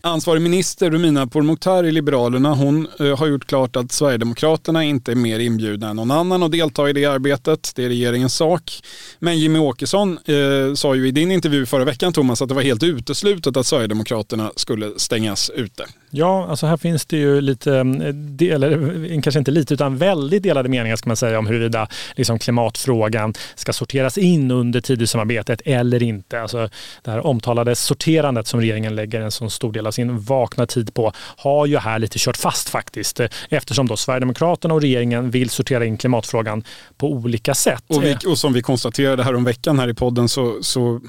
Ansvarig 0.00 0.42
minister 0.42 0.90
Romina 0.90 1.26
Pourmokhtari, 1.26 1.92
Liberalerna, 1.92 2.54
hon 2.54 2.88
eh, 3.00 3.18
har 3.18 3.26
gjort 3.26 3.46
klart 3.46 3.76
att 3.76 3.92
Sverigedemokraterna 3.92 4.84
inte 4.84 5.10
är 5.10 5.16
mer 5.16 5.38
inbjudna 5.38 5.88
än 5.88 5.96
någon 5.96 6.10
annan 6.10 6.42
att 6.42 6.52
delta 6.52 6.90
i 6.90 6.92
det 6.92 7.04
arbetet. 7.04 7.72
Det 7.74 7.84
är 7.84 7.88
regeringens 7.88 8.34
sak. 8.34 8.82
Men 9.18 9.38
Jimmy 9.38 9.58
Åkesson 9.58 10.18
eh, 10.24 10.74
sa 10.74 10.94
ju 10.94 11.08
i 11.08 11.10
din 11.10 11.30
intervju 11.30 11.66
förra 11.66 11.84
veckan 11.84 12.12
Thomas 12.12 12.42
att 12.42 12.48
det 12.48 12.54
var 12.54 12.62
helt 12.62 12.82
uteslutet 12.82 13.56
att 13.56 13.66
Sverigedemokraterna 13.66 14.52
skulle 14.56 14.92
stängas 14.96 15.50
ute. 15.50 15.84
Ja, 16.16 16.46
alltså 16.50 16.66
här 16.66 16.76
finns 16.76 17.06
det 17.06 17.16
ju 17.16 17.40
lite, 17.40 17.74
mm, 17.76 18.36
eller 18.40 18.72
mm, 18.72 19.22
kanske 19.22 19.38
inte 19.38 19.50
lite, 19.50 19.74
utan 19.74 19.96
väldigt 19.96 20.42
delade 20.42 20.68
meningar 20.68 20.96
ska 20.96 21.10
man 21.10 21.16
säga 21.16 21.38
om 21.38 21.46
huruvida 21.46 21.88
liksom 22.14 22.38
klimatfrågan 22.38 23.34
ska 23.54 23.72
sorteras 23.72 24.18
in 24.18 24.50
under 24.50 24.80
Tidösamarbetet 24.80 25.60
eller 25.64 26.02
inte. 26.02 26.40
Alltså 26.42 26.68
det 27.02 27.10
här 27.10 27.26
omtalade 27.26 27.74
sorterandet 27.74 28.46
som 28.46 28.60
regeringen 28.60 28.96
lägger 28.96 29.20
en 29.20 29.30
så 29.30 29.50
stor 29.50 29.72
del 29.72 29.86
av 29.86 29.90
sin 29.90 30.18
vakna 30.18 30.66
tid 30.66 30.94
på 30.94 31.12
har 31.16 31.66
ju 31.66 31.78
här 31.78 31.98
lite 31.98 32.18
kört 32.18 32.36
fast 32.36 32.68
faktiskt 32.68 33.20
eftersom 33.48 33.88
då 33.88 33.96
Sverigedemokraterna 33.96 34.74
och 34.74 34.80
regeringen 34.80 35.30
vill 35.30 35.50
sortera 35.50 35.84
in 35.84 35.96
klimatfrågan 35.96 36.64
på 36.96 37.12
olika 37.12 37.54
sätt. 37.54 37.84
Och, 37.86 38.04
vi, 38.04 38.16
och 38.26 38.38
som 38.38 38.52
vi 38.52 38.62
konstaterade 38.62 39.22
här 39.22 39.34
om 39.34 39.44
veckan 39.44 39.78
här 39.78 39.88
i 39.88 39.94
podden 39.94 40.28
så, 40.28 40.62
så 40.62 41.00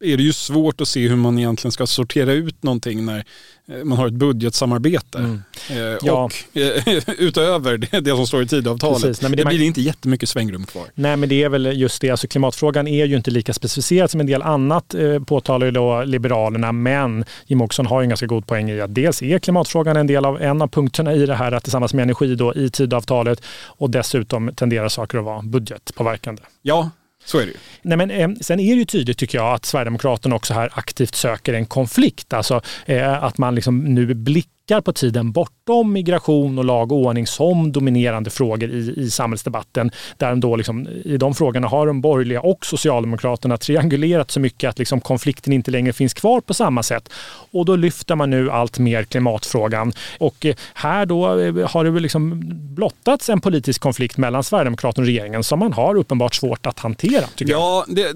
är 0.00 0.16
det 0.16 0.22
ju 0.22 0.32
svårt 0.32 0.80
att 0.80 0.88
se 0.88 1.08
hur 1.08 1.16
man 1.16 1.38
egentligen 1.38 1.72
ska 1.72 1.86
sortera 1.86 2.32
ut 2.32 2.62
någonting 2.62 3.04
när 3.04 3.24
eh, 3.68 3.84
man 3.84 3.98
har 3.98 4.06
ett 4.06 4.12
budgetsamarbete. 4.12 5.18
Mm. 5.18 5.42
Eh, 5.70 5.98
ja. 6.02 6.24
Och 6.24 6.56
eh, 6.56 6.98
utöver 7.18 7.78
det, 7.78 8.00
det, 8.00 8.10
som 8.10 8.26
står 8.26 8.42
i 8.42 8.46
tidavtalet, 8.46 9.02
Precis, 9.02 9.22
nej, 9.22 9.30
det, 9.30 9.36
det 9.36 9.44
blir 9.44 9.58
man... 9.58 9.66
inte 9.66 9.80
jättemycket 9.80 10.28
svängrum 10.28 10.66
kvar. 10.66 10.84
Nej 10.94 11.16
men 11.16 11.28
det 11.28 11.42
är 11.42 11.48
väl 11.48 11.80
just 11.80 12.00
det, 12.00 12.10
alltså 12.10 12.28
klimatfrågan 12.28 12.88
är 12.88 13.04
ju 13.04 13.16
inte 13.16 13.30
lika 13.30 13.52
specificerad 13.52 14.10
som 14.10 14.20
en 14.20 14.26
del 14.26 14.42
annat 14.42 14.94
eh, 14.94 15.18
påtalar 15.18 15.66
ju 15.66 15.72
då 15.72 16.02
Liberalerna, 16.02 16.72
men 16.72 17.24
Jim 17.46 17.60
Åkesson 17.60 17.86
har 17.86 18.00
ju 18.00 18.04
en 18.04 18.08
ganska 18.08 18.26
god 18.26 18.46
poäng 18.46 18.70
i 18.70 18.80
att 18.80 18.94
dels 18.94 19.22
är 19.22 19.38
klimatfrågan 19.38 19.96
en 19.96 20.06
del 20.06 20.24
av 20.24 20.42
en 20.42 20.62
av 20.62 20.68
punkterna 20.68 21.14
i 21.14 21.26
det 21.26 21.34
här, 21.34 21.52
att 21.52 21.62
tillsammans 21.62 21.94
med 21.94 22.02
energi 22.02 22.34
då 22.34 22.54
i 22.54 22.70
tidavtalet 22.70 23.42
och 23.66 23.90
dessutom 23.90 24.50
tenderar 24.54 24.88
saker 24.88 25.18
att 25.18 25.24
vara 25.24 25.42
budgetpåverkande. 25.42 26.42
Ja, 26.62 26.90
så 27.24 27.38
är 27.38 27.46
det 27.46 27.52
ju. 27.52 27.58
Nej, 27.82 27.96
men, 27.98 28.10
eh, 28.10 28.28
sen 28.40 28.60
är 28.60 28.72
det 28.74 28.78
ju 28.78 28.84
tydligt 28.84 29.18
tycker 29.18 29.38
jag 29.38 29.54
att 29.54 29.64
Sverigedemokraterna 29.64 30.36
också 30.36 30.54
här 30.54 30.70
aktivt 30.72 31.14
söker 31.14 31.54
en 31.54 31.66
konflikt. 31.66 32.32
Alltså 32.32 32.62
eh, 32.86 33.24
att 33.24 33.38
man 33.38 33.54
liksom 33.54 33.78
nu 33.84 34.14
blickar 34.14 34.59
blickar 34.70 34.80
på 34.80 34.92
tiden 34.92 35.32
bortom 35.32 35.92
migration 35.92 36.58
och 36.58 36.64
lag 36.64 36.92
och 36.92 36.98
ordning 36.98 37.26
som 37.26 37.72
dominerande 37.72 38.30
frågor 38.30 38.70
i, 38.70 38.94
i 38.96 39.10
samhällsdebatten. 39.10 39.90
Där 40.18 40.34
då 40.34 40.56
liksom, 40.56 40.86
I 41.04 41.16
de 41.16 41.34
frågorna 41.34 41.68
har 41.68 41.86
de 41.86 42.00
borgerliga 42.00 42.40
och 42.40 42.66
Socialdemokraterna 42.66 43.56
triangulerat 43.56 44.30
så 44.30 44.40
mycket 44.40 44.70
att 44.70 44.78
liksom 44.78 45.00
konflikten 45.00 45.52
inte 45.52 45.70
längre 45.70 45.92
finns 45.92 46.14
kvar 46.14 46.40
på 46.40 46.54
samma 46.54 46.82
sätt. 46.82 47.08
Och 47.52 47.64
då 47.64 47.76
lyfter 47.76 48.16
man 48.16 48.30
nu 48.30 48.50
allt 48.50 48.78
mer 48.78 49.04
klimatfrågan. 49.04 49.92
Och 50.18 50.46
eh, 50.46 50.54
här 50.74 51.06
då 51.06 51.38
eh, 51.38 51.70
har 51.70 51.84
det 51.84 52.00
liksom 52.00 52.42
blottats 52.74 53.28
en 53.28 53.40
politisk 53.40 53.80
konflikt 53.80 54.16
mellan 54.16 54.44
Sverigedemokraterna 54.44 55.02
och 55.02 55.06
regeringen 55.06 55.44
som 55.44 55.58
man 55.58 55.72
har 55.72 55.94
uppenbart 55.94 56.34
svårt 56.34 56.66
att 56.66 56.78
hantera. 56.78 57.24
ja, 57.36 57.84
det, 57.88 58.12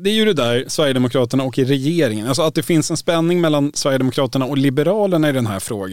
det 0.00 0.10
är 0.10 0.14
ju 0.14 0.24
det 0.24 0.32
där, 0.32 0.64
Sverigedemokraterna 0.68 1.44
och 1.44 1.58
i 1.58 1.64
regeringen. 1.64 2.26
Alltså 2.26 2.42
att 2.42 2.54
det 2.54 2.62
finns 2.62 2.90
en 2.90 2.96
spänning 2.96 3.40
mellan 3.40 3.72
Sverigedemokraterna 3.74 4.44
och 4.44 4.58
Liberalerna 4.58 5.28
i 5.28 5.32
den 5.32 5.46
här 5.46 5.60
frågan 5.60 5.87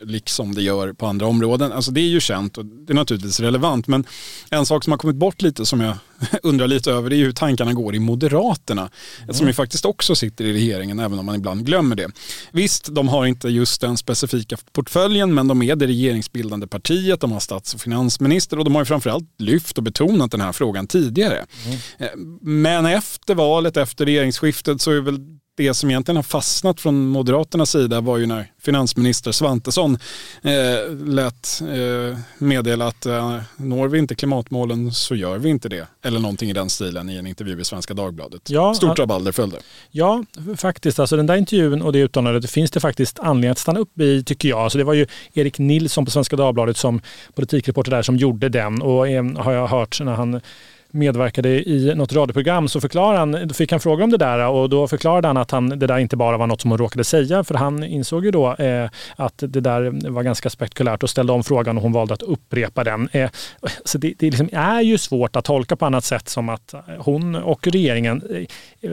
liksom 0.00 0.54
det 0.54 0.62
gör 0.62 0.92
på 0.92 1.06
andra 1.06 1.26
områden. 1.26 1.72
Alltså 1.72 1.90
det 1.90 2.00
är 2.00 2.08
ju 2.08 2.20
känt 2.20 2.58
och 2.58 2.66
det 2.66 2.92
är 2.92 2.94
naturligtvis 2.94 3.40
relevant. 3.40 3.86
Men 3.86 4.06
en 4.50 4.66
sak 4.66 4.84
som 4.84 4.90
har 4.90 4.98
kommit 4.98 5.16
bort 5.16 5.42
lite 5.42 5.66
som 5.66 5.80
jag 5.80 5.96
undrar 6.42 6.66
lite 6.66 6.92
över 6.92 7.10
det 7.10 7.16
är 7.16 7.24
hur 7.24 7.32
tankarna 7.32 7.72
går 7.72 7.94
i 7.94 7.98
Moderaterna. 7.98 8.90
Mm. 9.22 9.34
Som 9.34 9.46
ju 9.46 9.52
faktiskt 9.52 9.84
också 9.84 10.14
sitter 10.14 10.44
i 10.44 10.52
regeringen 10.52 10.98
även 10.98 11.18
om 11.18 11.26
man 11.26 11.34
ibland 11.34 11.66
glömmer 11.66 11.96
det. 11.96 12.10
Visst, 12.52 12.94
de 12.94 13.08
har 13.08 13.26
inte 13.26 13.48
just 13.48 13.80
den 13.80 13.96
specifika 13.96 14.56
portföljen 14.72 15.34
men 15.34 15.48
de 15.48 15.62
är 15.62 15.76
det 15.76 15.86
regeringsbildande 15.86 16.66
partiet, 16.66 17.20
de 17.20 17.32
har 17.32 17.40
stats 17.40 17.74
och 17.74 17.80
finansminister 17.80 18.58
och 18.58 18.64
de 18.64 18.74
har 18.74 18.82
ju 18.82 18.86
framförallt 18.86 19.28
lyft 19.38 19.78
och 19.78 19.84
betonat 19.84 20.30
den 20.30 20.40
här 20.40 20.52
frågan 20.52 20.86
tidigare. 20.86 21.46
Mm. 21.98 22.38
Men 22.42 22.86
efter 22.86 23.34
valet, 23.34 23.76
efter 23.76 24.04
regeringsskiftet 24.04 24.80
så 24.80 24.90
är 24.90 25.00
väl 25.00 25.40
det 25.60 25.74
som 25.74 25.90
egentligen 25.90 26.16
har 26.16 26.22
fastnat 26.22 26.80
från 26.80 27.06
Moderaternas 27.06 27.70
sida 27.70 28.00
var 28.00 28.18
ju 28.18 28.26
när 28.26 28.46
finansminister 28.62 29.32
Svantesson 29.32 29.98
eh, 30.42 30.94
lät 31.06 31.60
eh, 31.60 32.18
meddela 32.38 32.86
att 32.86 33.06
eh, 33.06 33.40
når 33.56 33.88
vi 33.88 33.98
inte 33.98 34.14
klimatmålen 34.14 34.92
så 34.92 35.14
gör 35.14 35.38
vi 35.38 35.48
inte 35.48 35.68
det. 35.68 35.86
Eller 36.04 36.20
någonting 36.20 36.50
i 36.50 36.52
den 36.52 36.70
stilen 36.70 37.10
i 37.10 37.16
en 37.16 37.26
intervju 37.26 37.60
i 37.60 37.64
Svenska 37.64 37.94
Dagbladet. 37.94 38.50
Ja, 38.50 38.74
Stort 38.74 38.98
rabalder 38.98 39.32
följde. 39.32 39.58
Ja, 39.90 40.24
faktiskt. 40.56 40.98
Alltså 40.98 41.16
den 41.16 41.26
där 41.26 41.36
intervjun 41.36 41.82
och 41.82 41.92
det 41.92 41.98
uttalandet 41.98 42.50
finns 42.50 42.70
det 42.70 42.80
faktiskt 42.80 43.18
anledning 43.18 43.50
att 43.50 43.58
stanna 43.58 43.80
upp 43.80 44.00
i 44.00 44.24
tycker 44.24 44.48
jag. 44.48 44.58
Alltså 44.58 44.78
det 44.78 44.84
var 44.84 44.94
ju 44.94 45.06
Erik 45.34 45.58
Nilsson 45.58 46.04
på 46.04 46.10
Svenska 46.10 46.36
Dagbladet 46.36 46.76
som 46.76 47.00
politikreporter 47.34 47.90
där 47.90 48.02
som 48.02 48.16
gjorde 48.16 48.48
den 48.48 48.82
och 48.82 49.08
eh, 49.08 49.24
har 49.36 49.52
jag 49.52 49.66
hört 49.66 50.00
när 50.00 50.14
han 50.14 50.40
medverkade 50.90 51.48
i 51.48 51.94
något 51.94 52.12
radioprogram 52.12 52.68
så 52.68 52.80
förklarade 52.80 53.18
han, 53.18 53.48
då 53.48 53.54
fick 53.54 53.70
han 53.70 53.80
fråga 53.80 54.04
om 54.04 54.10
det 54.10 54.16
där 54.16 54.48
och 54.48 54.70
då 54.70 54.88
förklarade 54.88 55.28
han 55.28 55.36
att 55.36 55.50
han, 55.50 55.68
det 55.68 55.86
där 55.86 55.98
inte 55.98 56.16
bara 56.16 56.36
var 56.36 56.46
något 56.46 56.60
som 56.60 56.70
hon 56.70 56.78
råkade 56.78 57.04
säga 57.04 57.44
för 57.44 57.54
han 57.54 57.84
insåg 57.84 58.24
ju 58.24 58.30
då 58.30 58.54
eh, 58.54 58.90
att 59.16 59.34
det 59.36 59.60
där 59.60 60.10
var 60.10 60.22
ganska 60.22 60.50
spektakulärt 60.50 61.02
och 61.02 61.10
ställde 61.10 61.32
om 61.32 61.44
frågan 61.44 61.76
och 61.76 61.82
hon 61.82 61.92
valde 61.92 62.14
att 62.14 62.22
upprepa 62.22 62.84
den. 62.84 63.08
Eh, 63.12 63.30
så 63.84 63.98
det, 63.98 64.14
det 64.18 64.26
liksom 64.26 64.48
är 64.52 64.80
ju 64.80 64.98
svårt 64.98 65.36
att 65.36 65.44
tolka 65.44 65.76
på 65.76 65.86
annat 65.86 66.04
sätt 66.04 66.28
som 66.28 66.48
att 66.48 66.74
hon 66.98 67.34
och 67.34 67.66
regeringen, 67.66 68.46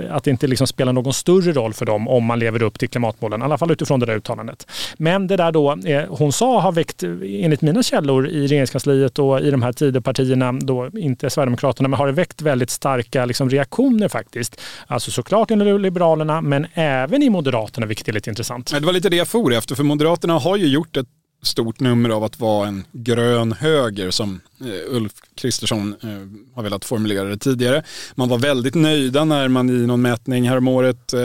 att 0.09 0.23
det 0.23 0.31
inte 0.31 0.47
liksom 0.47 0.67
spelar 0.67 0.93
någon 0.93 1.13
större 1.13 1.53
roll 1.53 1.73
för 1.73 1.85
dem 1.85 2.07
om 2.07 2.25
man 2.25 2.39
lever 2.39 2.61
upp 2.61 2.79
till 2.79 2.89
klimatmålen, 2.89 3.41
i 3.41 3.43
alla 3.43 3.57
fall 3.57 3.71
utifrån 3.71 3.99
det 3.99 4.05
där 4.05 4.15
uttalandet. 4.15 4.67
Men 4.97 5.27
det 5.27 5.37
där 5.37 5.51
då 5.51 5.71
eh, 5.85 6.03
hon 6.09 6.33
sa 6.33 6.59
har 6.59 6.71
väckt, 6.71 7.03
enligt 7.23 7.61
mina 7.61 7.83
källor 7.83 8.27
i 8.27 8.47
regeringskansliet 8.47 9.19
och 9.19 9.41
i 9.41 9.51
de 9.51 9.61
här 9.61 9.73
Tidöpartierna, 9.73 10.51
då 10.51 10.89
inte 10.93 11.29
Sverigedemokraterna 11.29 11.89
men 11.89 11.97
har 11.99 12.07
det 12.07 12.13
väckt 12.13 12.41
väldigt 12.41 12.69
starka 12.69 13.25
liksom, 13.25 13.49
reaktioner 13.49 14.07
faktiskt. 14.07 14.61
Alltså 14.87 15.11
såklart 15.11 15.51
inom 15.51 15.81
Liberalerna, 15.81 16.41
men 16.41 16.67
även 16.73 17.23
i 17.23 17.29
Moderaterna, 17.29 17.85
vilket 17.85 18.07
är 18.07 18.13
lite 18.13 18.29
intressant. 18.29 18.71
Det 18.71 18.85
var 18.85 18.93
lite 18.93 19.09
det 19.09 19.15
jag 19.15 19.27
for 19.27 19.53
efter, 19.53 19.75
för 19.75 19.83
Moderaterna 19.83 20.39
har 20.39 20.57
ju 20.57 20.67
gjort 20.67 20.97
ett 20.97 21.07
stort 21.47 21.79
nummer 21.79 22.09
av 22.09 22.23
att 22.23 22.39
vara 22.39 22.67
en 22.67 22.83
grön 22.91 23.51
höger 23.53 24.11
som 24.11 24.41
eh, 24.61 24.95
Ulf 24.95 25.11
Kristersson 25.35 25.95
eh, 26.03 26.55
har 26.55 26.63
velat 26.63 26.85
formulera 26.85 27.23
det 27.23 27.37
tidigare. 27.37 27.83
Man 28.15 28.29
var 28.29 28.37
väldigt 28.37 28.75
nöjda 28.75 29.25
när 29.25 29.47
man 29.47 29.69
i 29.69 29.87
någon 29.87 30.01
mätning 30.01 30.49
häromåret 30.49 31.13
eh, 31.13 31.19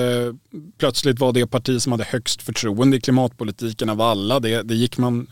plötsligt 0.78 1.18
var 1.18 1.32
det 1.32 1.46
parti 1.46 1.82
som 1.82 1.92
hade 1.92 2.04
högst 2.04 2.42
förtroende 2.42 2.96
i 2.96 3.00
klimatpolitiken 3.00 3.88
av 3.88 4.00
alla. 4.00 4.40
Det, 4.40 4.62
det 4.62 4.74
gick 4.74 4.98
man 4.98 5.26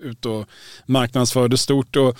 ut 0.00 0.26
och 0.26 0.46
marknadsförde 0.86 1.58
stort 1.58 1.96
och 1.96 2.18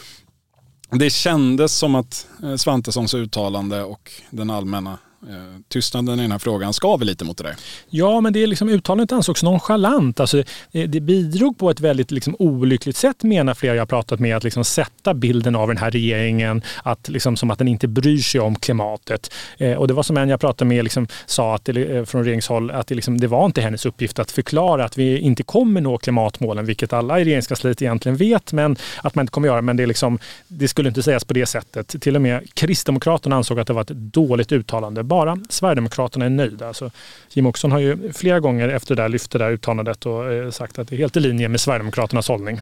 det 0.90 1.10
kändes 1.10 1.72
som 1.72 1.94
att 1.94 2.26
Svantessons 2.56 3.14
uttalande 3.14 3.82
och 3.82 4.12
den 4.30 4.50
allmänna 4.50 4.98
Eh, 5.28 5.60
tystnaden 5.68 6.18
i 6.18 6.22
den 6.22 6.32
här 6.32 6.38
frågan 6.38 6.72
skaver 6.72 7.04
lite 7.04 7.24
mot 7.24 7.38
det 7.38 7.44
där. 7.44 7.54
Ja, 7.90 8.20
men 8.20 8.32
det 8.32 8.42
är 8.42 8.46
liksom, 8.46 8.68
uttalandet 8.68 9.12
ansågs 9.12 9.42
nonchalant. 9.42 10.20
Alltså, 10.20 10.42
det, 10.72 10.86
det 10.86 11.00
bidrog 11.00 11.58
på 11.58 11.70
ett 11.70 11.80
väldigt 11.80 12.10
liksom, 12.10 12.36
olyckligt 12.38 12.96
sätt, 12.96 13.22
menar 13.22 13.54
flera 13.54 13.74
jag 13.74 13.88
pratat 13.88 14.20
med, 14.20 14.36
att 14.36 14.44
liksom, 14.44 14.64
sätta 14.64 15.14
bilden 15.14 15.56
av 15.56 15.68
den 15.68 15.76
här 15.76 15.90
regeringen 15.90 16.62
att, 16.82 17.08
liksom, 17.08 17.36
som 17.36 17.50
att 17.50 17.58
den 17.58 17.68
inte 17.68 17.88
bryr 17.88 18.18
sig 18.18 18.40
om 18.40 18.54
klimatet. 18.54 19.34
Eh, 19.58 19.72
och 19.72 19.88
det 19.88 19.94
var 19.94 20.02
som 20.02 20.16
en 20.16 20.28
jag 20.28 20.40
pratade 20.40 20.68
med 20.68 20.84
liksom, 20.84 21.08
sa 21.26 21.54
att 21.54 21.64
det, 21.64 21.96
eh, 21.96 22.04
från 22.04 22.24
regeringshåll 22.24 22.70
att 22.70 22.86
det, 22.86 22.94
liksom, 22.94 23.20
det 23.20 23.26
var 23.26 23.46
inte 23.46 23.60
hennes 23.60 23.86
uppgift 23.86 24.18
att 24.18 24.30
förklara 24.30 24.84
att 24.84 24.98
vi 24.98 25.18
inte 25.18 25.42
kommer 25.42 25.80
nå 25.80 25.98
klimatmålen, 25.98 26.66
vilket 26.66 26.92
alla 26.92 27.20
i 27.20 27.24
regeringskansliet 27.24 27.82
egentligen 27.82 28.16
vet, 28.16 28.52
men 28.52 28.76
att 29.02 29.14
man 29.14 29.22
inte 29.22 29.30
kommer 29.30 29.48
göra. 29.48 29.62
Men 29.62 29.76
det, 29.76 29.86
liksom, 29.86 30.18
det 30.48 30.68
skulle 30.68 30.88
inte 30.88 31.02
sägas 31.02 31.24
på 31.24 31.34
det 31.34 31.46
sättet. 31.46 32.02
Till 32.02 32.16
och 32.16 32.22
med 32.22 32.54
Kristdemokraterna 32.54 33.36
ansåg 33.36 33.60
att 33.60 33.66
det 33.66 33.72
var 33.72 33.82
ett 33.82 33.88
dåligt 33.88 34.52
uttalande 34.52 35.02
bara 35.16 35.38
Sverigedemokraterna 35.48 36.24
är 36.24 36.30
nöjda. 36.30 36.68
Alltså, 36.68 36.90
Jim 37.32 37.46
Åkesson 37.46 37.72
har 37.72 37.78
ju 37.78 38.12
flera 38.12 38.40
gånger 38.40 38.68
efter 38.68 38.94
det 38.96 39.02
där 39.02 39.08
lyft 39.08 39.30
det 39.30 39.38
där 39.38 39.50
uttalandet 39.50 40.06
och 40.06 40.32
eh, 40.32 40.50
sagt 40.50 40.78
att 40.78 40.88
det 40.88 40.96
är 40.96 40.98
helt 40.98 41.16
i 41.16 41.20
linje 41.20 41.48
med 41.48 41.60
Sverigedemokraternas 41.60 42.28
hållning. 42.28 42.58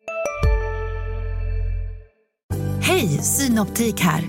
Hej, 2.81 3.09
Synoptik 3.09 4.01
här. 4.01 4.25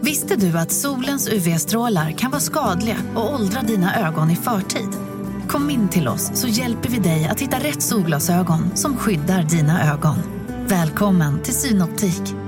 Visste 0.00 0.36
du 0.36 0.58
att 0.58 0.72
solens 0.72 1.28
UV-strålar 1.28 2.10
kan 2.10 2.30
vara 2.30 2.40
skadliga 2.40 2.96
och 3.16 3.34
åldra 3.34 3.62
dina 3.62 4.08
ögon 4.08 4.30
i 4.30 4.36
förtid? 4.36 4.88
Kom 5.48 5.70
in 5.70 5.88
till 5.88 6.08
oss 6.08 6.30
så 6.34 6.48
hjälper 6.48 6.88
vi 6.88 6.98
dig 6.98 7.28
att 7.30 7.40
hitta 7.40 7.56
rätt 7.56 7.82
solglasögon 7.82 8.76
som 8.76 8.96
skyddar 8.96 9.42
dina 9.42 9.92
ögon. 9.92 10.16
Välkommen 10.68 11.42
till 11.42 11.54
Synoptik. 11.54 12.47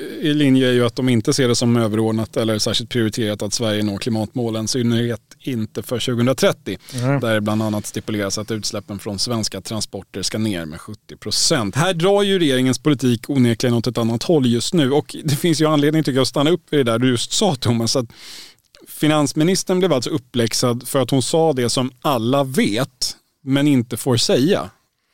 linje 0.21 0.67
är 0.67 0.71
ju 0.71 0.85
att 0.85 0.95
de 0.95 1.09
inte 1.09 1.33
ser 1.33 1.47
det 1.47 1.55
som 1.55 1.77
överordnat 1.77 2.37
eller 2.37 2.59
särskilt 2.59 2.89
prioriterat 2.89 3.41
att 3.41 3.53
Sverige 3.53 3.83
når 3.83 3.97
klimatmålen, 3.97 4.67
synnerhet 4.67 5.21
inte 5.39 5.83
för 5.83 5.99
2030. 5.99 6.77
Mm. 6.93 7.19
Där 7.19 7.39
bland 7.39 7.61
annat 7.61 7.85
stipuleras 7.85 8.37
att 8.37 8.51
utsläppen 8.51 8.99
från 8.99 9.19
svenska 9.19 9.61
transporter 9.61 10.21
ska 10.21 10.37
ner 10.37 10.65
med 10.65 10.81
70 10.81 11.17
procent. 11.17 11.75
Här 11.75 11.93
drar 11.93 12.23
ju 12.23 12.39
regeringens 12.39 12.79
politik 12.79 13.29
onekligen 13.29 13.75
åt 13.75 13.87
ett 13.87 13.97
annat 13.97 14.23
håll 14.23 14.45
just 14.45 14.73
nu 14.73 14.91
och 14.91 15.15
det 15.23 15.35
finns 15.35 15.61
ju 15.61 15.65
anledning 15.65 16.03
tycker 16.03 16.15
jag 16.15 16.21
att 16.21 16.27
stanna 16.27 16.49
upp 16.49 16.73
i 16.73 16.77
det 16.77 16.83
där 16.83 16.99
du 16.99 17.09
just 17.09 17.31
sa 17.31 17.55
Thomas. 17.55 17.95
Att 17.95 18.05
finansministern 18.87 19.79
blev 19.79 19.93
alltså 19.93 20.09
uppläxad 20.09 20.87
för 20.87 20.99
att 20.99 21.11
hon 21.11 21.21
sa 21.21 21.53
det 21.53 21.69
som 21.69 21.91
alla 22.01 22.43
vet 22.43 23.15
men 23.43 23.67
inte 23.67 23.97
får 23.97 24.17
säga 24.17 24.69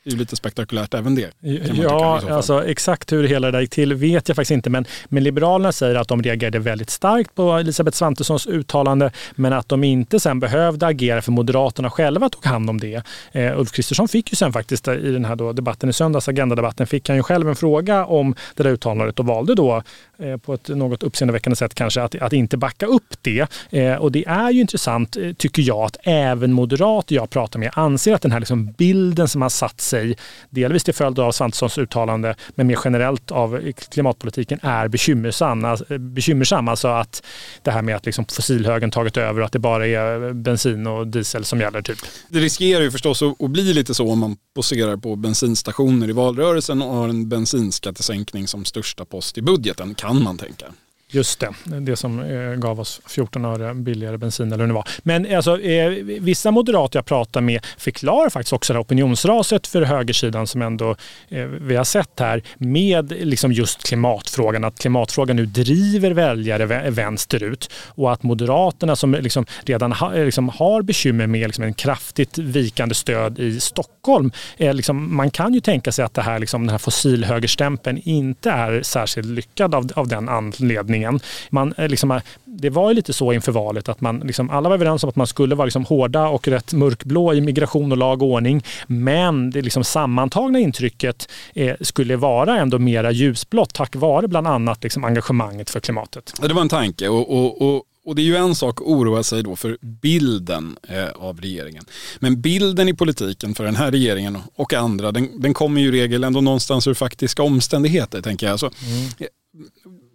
är 0.08 0.12
ju 0.12 0.18
lite 0.18 0.36
spektakulärt 0.36 0.94
även 0.94 1.14
det. 1.14 1.30
Ja, 1.74 2.22
alltså 2.30 2.66
exakt 2.66 3.12
hur 3.12 3.24
hela 3.24 3.46
det 3.46 3.52
där 3.52 3.60
gick 3.60 3.70
till 3.70 3.94
vet 3.94 4.28
jag 4.28 4.36
faktiskt 4.36 4.50
inte. 4.50 4.70
Men, 4.70 4.84
men 5.08 5.22
Liberalerna 5.22 5.72
säger 5.72 5.94
att 5.94 6.08
de 6.08 6.22
reagerade 6.22 6.58
väldigt 6.58 6.90
starkt 6.90 7.34
på 7.34 7.52
Elisabeth 7.52 7.96
Svantessons 7.96 8.46
uttalande, 8.46 9.10
men 9.34 9.52
att 9.52 9.68
de 9.68 9.84
inte 9.84 10.20
sen 10.20 10.40
behövde 10.40 10.86
agera 10.86 11.22
för 11.22 11.32
Moderaterna 11.32 11.90
själva 11.90 12.28
tog 12.28 12.44
hand 12.44 12.70
om 12.70 12.80
det. 12.80 13.02
Eh, 13.32 13.58
Ulf 13.58 13.72
Kristersson 13.72 14.08
fick 14.08 14.30
ju 14.32 14.36
sen 14.36 14.52
faktiskt 14.52 14.88
i 14.88 15.10
den 15.12 15.24
här 15.24 15.36
då 15.36 15.52
debatten 15.52 15.88
i 15.88 15.92
söndags, 15.92 16.28
agendadebatten, 16.28 16.86
fick 16.86 17.08
han 17.08 17.16
ju 17.16 17.22
själv 17.22 17.48
en 17.48 17.56
fråga 17.56 18.04
om 18.04 18.34
det 18.54 18.62
där 18.62 18.70
uttalandet 18.70 19.18
och 19.18 19.26
valde 19.26 19.54
då 19.54 19.82
eh, 20.18 20.36
på 20.36 20.54
ett 20.54 20.68
något 20.68 21.02
uppseendeväckande 21.02 21.56
sätt 21.56 21.74
kanske 21.74 22.02
att, 22.02 22.14
att 22.14 22.32
inte 22.32 22.56
backa 22.56 22.86
upp 22.86 23.14
det. 23.22 23.46
Eh, 23.70 23.94
och 23.94 24.12
det 24.12 24.24
är 24.26 24.50
ju 24.50 24.60
intressant, 24.60 25.16
eh, 25.16 25.32
tycker 25.32 25.62
jag, 25.62 25.78
att 25.78 25.96
även 26.02 26.52
moderater 26.52 27.14
jag 27.14 27.30
pratar 27.30 27.58
med 27.58 27.70
anser 27.74 28.14
att 28.14 28.22
den 28.22 28.32
här 28.32 28.40
liksom 28.40 28.72
bilden 28.72 29.28
som 29.28 29.42
har 29.42 29.48
satt 29.48 29.80
sig, 29.98 30.16
delvis 30.50 30.84
till 30.84 30.94
följd 30.94 31.18
av 31.18 31.32
Svantessons 31.32 31.78
uttalande, 31.78 32.34
men 32.54 32.66
mer 32.66 32.78
generellt 32.84 33.30
av 33.30 33.72
klimatpolitiken, 33.90 34.58
är 34.62 34.88
bekymmersam. 34.88 35.64
Alltså, 35.64 35.98
bekymmersam. 35.98 36.68
Alltså 36.68 36.88
att 36.88 37.22
det 37.62 37.70
här 37.70 37.82
med 37.82 37.96
att 37.96 38.06
liksom 38.06 38.24
fossilhögen 38.24 38.90
tagit 38.90 39.16
över 39.16 39.40
och 39.40 39.46
att 39.46 39.52
det 39.52 39.58
bara 39.58 39.86
är 39.86 40.32
bensin 40.32 40.86
och 40.86 41.06
diesel 41.06 41.44
som 41.44 41.60
gäller. 41.60 41.82
Typ. 41.82 41.98
Det 42.28 42.38
riskerar 42.38 42.82
ju 42.82 42.90
förstås 42.90 43.22
att 43.22 43.50
bli 43.50 43.74
lite 43.74 43.94
så 43.94 44.10
om 44.12 44.18
man 44.18 44.36
poserar 44.54 44.96
på 44.96 45.16
bensinstationer 45.16 46.08
i 46.08 46.12
valrörelsen 46.12 46.82
och 46.82 46.94
har 46.94 47.08
en 47.08 47.28
bensinskattesänkning 47.28 48.48
som 48.48 48.64
största 48.64 49.04
post 49.04 49.38
i 49.38 49.42
budgeten, 49.42 49.94
kan 49.94 50.22
man 50.22 50.38
tänka. 50.38 50.66
Just 51.10 51.40
det, 51.40 51.54
det 51.80 51.96
som 51.96 52.20
eh, 52.20 52.54
gav 52.54 52.80
oss 52.80 53.00
14 53.06 53.44
öre 53.44 53.74
billigare 53.74 54.18
bensin 54.18 54.52
eller 54.52 54.58
hur 54.58 54.68
det 54.68 54.74
var. 54.74 54.88
Men 55.02 55.26
eh, 55.26 55.36
alltså, 55.36 55.60
eh, 55.60 55.90
vissa 56.04 56.50
moderater 56.50 56.98
jag 56.98 57.06
pratar 57.06 57.40
med 57.40 57.66
förklarar 57.78 58.30
faktiskt 58.30 58.52
också 58.52 58.72
det 58.72 58.78
här 58.78 58.84
opinionsraset 58.84 59.66
för 59.66 59.82
högersidan 59.82 60.46
som 60.46 60.62
ändå 60.62 60.96
eh, 61.28 61.44
vi 61.44 61.76
har 61.76 61.84
sett 61.84 62.20
här 62.20 62.42
med 62.58 63.12
liksom 63.26 63.52
just 63.52 63.86
klimatfrågan. 63.86 64.64
Att 64.64 64.78
klimatfrågan 64.78 65.36
nu 65.36 65.46
driver 65.46 66.10
väljare 66.10 66.90
vänsterut 66.90 67.70
och 67.86 68.12
att 68.12 68.22
Moderaterna 68.22 68.96
som 68.96 69.14
eh, 69.14 69.20
liksom 69.20 69.46
redan 69.64 69.92
ha, 69.92 70.14
eh, 70.14 70.24
liksom 70.24 70.48
har 70.48 70.82
bekymmer 70.82 71.26
med 71.26 71.48
liksom 71.48 71.64
en 71.64 71.74
kraftigt 71.74 72.38
vikande 72.38 72.94
stöd 72.94 73.38
i 73.38 73.60
Stockholm. 73.60 74.32
Liksom, 74.56 75.16
man 75.16 75.30
kan 75.30 75.54
ju 75.54 75.60
tänka 75.60 75.92
sig 75.92 76.04
att 76.04 76.14
det 76.14 76.22
här, 76.22 76.38
liksom, 76.38 76.62
den 76.62 76.70
här 76.70 76.78
fossilhögerstämpeln 76.78 78.00
inte 78.04 78.50
är 78.50 78.82
särskilt 78.82 79.26
lyckad 79.26 79.74
av, 79.74 79.90
av 79.94 80.08
den 80.08 80.28
anledningen 80.28 80.97
stämningen. 80.98 81.20
Man, 81.50 81.74
eh, 81.76 81.88
liksom, 81.88 82.10
eh, 82.10 82.22
det 82.44 82.70
var 82.70 82.90
ju 82.90 82.94
lite 82.94 83.12
så 83.12 83.32
inför 83.32 83.52
valet 83.52 83.88
att 83.88 84.00
man, 84.00 84.20
liksom, 84.20 84.50
alla 84.50 84.68
var 84.68 84.76
överens 84.76 85.04
om 85.04 85.10
att 85.10 85.16
man 85.16 85.26
skulle 85.26 85.54
vara 85.54 85.64
liksom, 85.64 85.84
hårda 85.84 86.28
och 86.28 86.48
rätt 86.48 86.72
mörkblå 86.72 87.34
i 87.34 87.40
migration 87.40 87.92
och 87.92 87.98
lag 87.98 88.22
och 88.22 88.28
ordning. 88.28 88.62
Men 88.86 89.50
det 89.50 89.62
liksom, 89.62 89.84
sammantagna 89.84 90.58
intrycket 90.58 91.28
eh, 91.54 91.76
skulle 91.80 92.16
vara 92.16 92.58
ändå 92.58 92.78
mera 92.78 93.10
ljusblått 93.10 93.74
tack 93.74 93.96
vare 93.96 94.28
bland 94.28 94.46
annat 94.46 94.82
liksom, 94.82 95.04
engagemanget 95.04 95.70
för 95.70 95.80
klimatet. 95.80 96.34
Det 96.42 96.54
var 96.54 96.62
en 96.62 96.68
tanke 96.68 97.08
och, 97.08 97.30
och, 97.30 97.62
och 97.62 97.84
och 98.04 98.14
det 98.14 98.22
är 98.22 98.24
ju 98.24 98.36
en 98.36 98.54
sak 98.54 98.80
att 98.80 98.86
oroa 98.86 99.22
sig 99.22 99.42
då 99.42 99.56
för 99.56 99.78
bilden 99.80 100.76
eh, 100.88 101.08
av 101.08 101.40
regeringen. 101.40 101.84
Men 102.20 102.40
bilden 102.40 102.88
i 102.88 102.94
politiken 102.94 103.54
för 103.54 103.64
den 103.64 103.76
här 103.76 103.90
regeringen 103.90 104.38
och 104.54 104.74
andra, 104.74 105.12
den, 105.12 105.40
den 105.40 105.54
kommer 105.54 105.80
ju 105.80 105.88
i 105.88 105.90
regel 105.90 106.24
ändå 106.24 106.40
någonstans 106.40 106.86
ur 106.86 106.94
faktiska 106.94 107.42
omständigheter 107.42 108.22
tänker 108.22 108.46
jag. 108.46 108.60
Så, 108.60 108.66
mm 108.66 109.38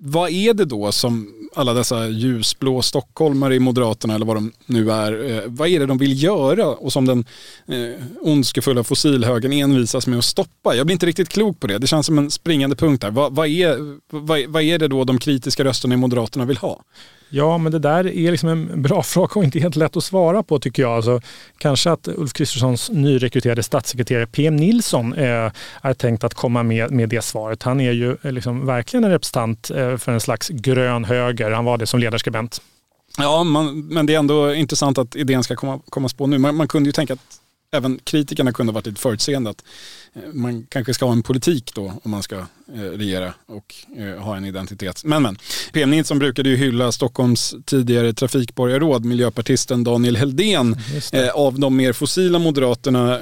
vad 0.05 0.31
är 0.31 0.53
det 0.53 0.65
då 0.65 0.91
som 0.91 1.33
alla 1.55 1.73
dessa 1.73 2.07
ljusblå 2.07 2.81
stockholmare 2.81 3.55
i 3.55 3.59
Moderaterna 3.59 4.15
eller 4.15 4.25
vad 4.25 4.35
de 4.35 4.51
nu 4.65 4.91
är, 4.91 5.31
eh, 5.31 5.41
vad 5.45 5.67
är 5.67 5.79
det 5.79 5.85
de 5.85 5.97
vill 5.97 6.23
göra 6.23 6.67
och 6.67 6.93
som 6.93 7.05
den 7.05 7.25
eh, 7.67 8.03
ondskefulla 8.21 8.83
fossilhögen 8.83 9.53
envisas 9.53 10.07
med 10.07 10.19
att 10.19 10.25
stoppa? 10.25 10.75
Jag 10.75 10.85
blir 10.85 10.93
inte 10.93 11.05
riktigt 11.05 11.29
klok 11.29 11.59
på 11.59 11.67
det. 11.67 11.77
Det 11.77 11.87
känns 11.87 12.05
som 12.05 12.17
en 12.17 12.31
springande 12.31 12.75
punkt 12.75 13.01
där. 13.01 13.11
Vad, 13.11 13.35
vad, 13.35 13.47
är, 13.47 13.77
vad, 14.09 14.45
vad 14.47 14.63
är 14.63 14.79
det 14.79 14.87
då 14.87 15.03
de 15.03 15.19
kritiska 15.19 15.63
rösterna 15.63 15.93
i 15.93 15.97
Moderaterna 15.97 16.45
vill 16.45 16.57
ha? 16.57 16.83
Ja, 17.35 17.57
men 17.57 17.71
det 17.71 17.79
där 17.79 18.07
är 18.07 18.31
liksom 18.31 18.49
en 18.49 18.81
bra 18.81 19.03
fråga 19.03 19.31
och 19.35 19.43
inte 19.43 19.59
helt 19.59 19.75
lätt 19.75 19.97
att 19.97 20.03
svara 20.03 20.43
på 20.43 20.59
tycker 20.59 20.81
jag. 20.81 20.91
Alltså, 20.91 21.21
kanske 21.57 21.91
att 21.91 22.07
Ulf 22.07 22.33
Kristerssons 22.33 22.89
nyrekryterade 22.89 23.63
statssekreterare 23.63 24.27
PM 24.27 24.55
Nilsson 24.55 25.13
eh, 25.13 25.51
är 25.81 25.93
tänkt 25.93 26.23
att 26.23 26.33
komma 26.33 26.63
med, 26.63 26.91
med 26.91 27.09
det 27.09 27.21
svaret. 27.21 27.63
Han 27.63 27.81
är 27.81 27.91
ju 27.91 28.17
eh, 28.21 28.31
liksom 28.31 28.65
verkligen 28.65 29.03
en 29.03 29.11
representant 29.11 29.71
eh, 29.71 29.97
för 29.97 30.11
en 30.11 30.19
slags 30.19 30.49
grön 30.49 31.05
höger. 31.05 31.42
Han 31.51 31.65
var 31.65 31.77
det 31.77 31.87
som 31.87 31.99
ledarskribent. 31.99 32.61
Ja, 33.17 33.43
man, 33.43 33.79
men 33.87 34.05
det 34.05 34.15
är 34.15 34.19
ändå 34.19 34.53
intressant 34.53 34.97
att 34.97 35.15
idén 35.15 35.43
ska 35.43 35.55
komma, 35.55 35.79
komma 35.89 36.09
på 36.17 36.27
nu. 36.27 36.37
Man, 36.37 36.55
man 36.55 36.67
kunde 36.67 36.87
ju 36.87 36.91
tänka 36.91 37.13
att 37.13 37.39
även 37.73 37.99
kritikerna 38.03 38.53
kunde 38.53 38.71
ha 38.71 38.75
varit 38.75 38.85
lite 38.85 39.01
förutseende 39.01 39.49
att 39.49 39.63
eh, 40.13 40.21
man 40.33 40.65
kanske 40.69 40.93
ska 40.93 41.05
ha 41.05 41.11
en 41.11 41.23
politik 41.23 41.71
då 41.75 41.93
om 42.03 42.11
man 42.11 42.23
ska 42.23 42.35
eh, 42.35 42.81
regera 42.81 43.33
och 43.45 43.75
eh, 43.97 44.23
ha 44.23 44.37
en 44.37 44.45
identitet. 44.45 45.03
Men 45.03 45.23
men, 45.23 45.37
PM 45.73 45.89
Nilsson 45.89 46.19
brukade 46.19 46.49
ju 46.49 46.55
hylla 46.55 46.91
Stockholms 46.91 47.55
tidigare 47.65 48.13
trafikborgarråd, 48.13 49.05
miljöpartisten 49.05 49.83
Daniel 49.83 50.15
Heldén, 50.15 50.77
av 51.33 51.59
de 51.59 51.75
mer 51.75 51.93
fossila 51.93 52.39
moderaterna 52.39 53.19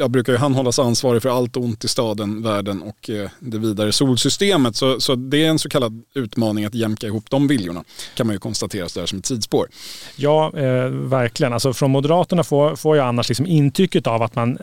jag 0.00 0.10
brukar 0.10 0.32
ju 0.32 0.38
han 0.38 0.54
hållas 0.54 0.78
ansvarig 0.78 1.22
för 1.22 1.28
allt 1.28 1.56
ont 1.56 1.84
i 1.84 1.88
staden, 1.88 2.42
världen 2.42 2.82
och 2.82 3.10
eh, 3.10 3.30
det 3.40 3.58
vidare 3.58 3.92
solsystemet. 3.92 4.76
Så, 4.76 5.00
så 5.00 5.14
det 5.14 5.44
är 5.44 5.48
en 5.48 5.58
så 5.58 5.68
kallad 5.68 6.02
utmaning 6.14 6.64
att 6.64 6.74
jämka 6.74 7.06
ihop 7.06 7.30
de 7.30 7.48
viljorna 7.48 7.84
kan 8.14 8.26
man 8.26 8.34
ju 8.34 8.40
konstatera 8.40 8.88
så 8.88 9.00
där 9.00 9.06
som 9.06 9.18
ett 9.18 9.24
tidsspår. 9.24 9.68
Ja, 10.16 10.52
eh, 10.56 10.86
verkligen. 10.88 11.52
Alltså 11.52 11.72
från 11.72 11.90
Moderaterna 11.90 12.44
får, 12.44 12.76
får 12.76 12.96
jag 12.96 13.06
annars 13.06 13.28
liksom 13.28 13.46
intrycket 13.46 14.06
av 14.06 14.22
att 14.22 14.34
man 14.34 14.58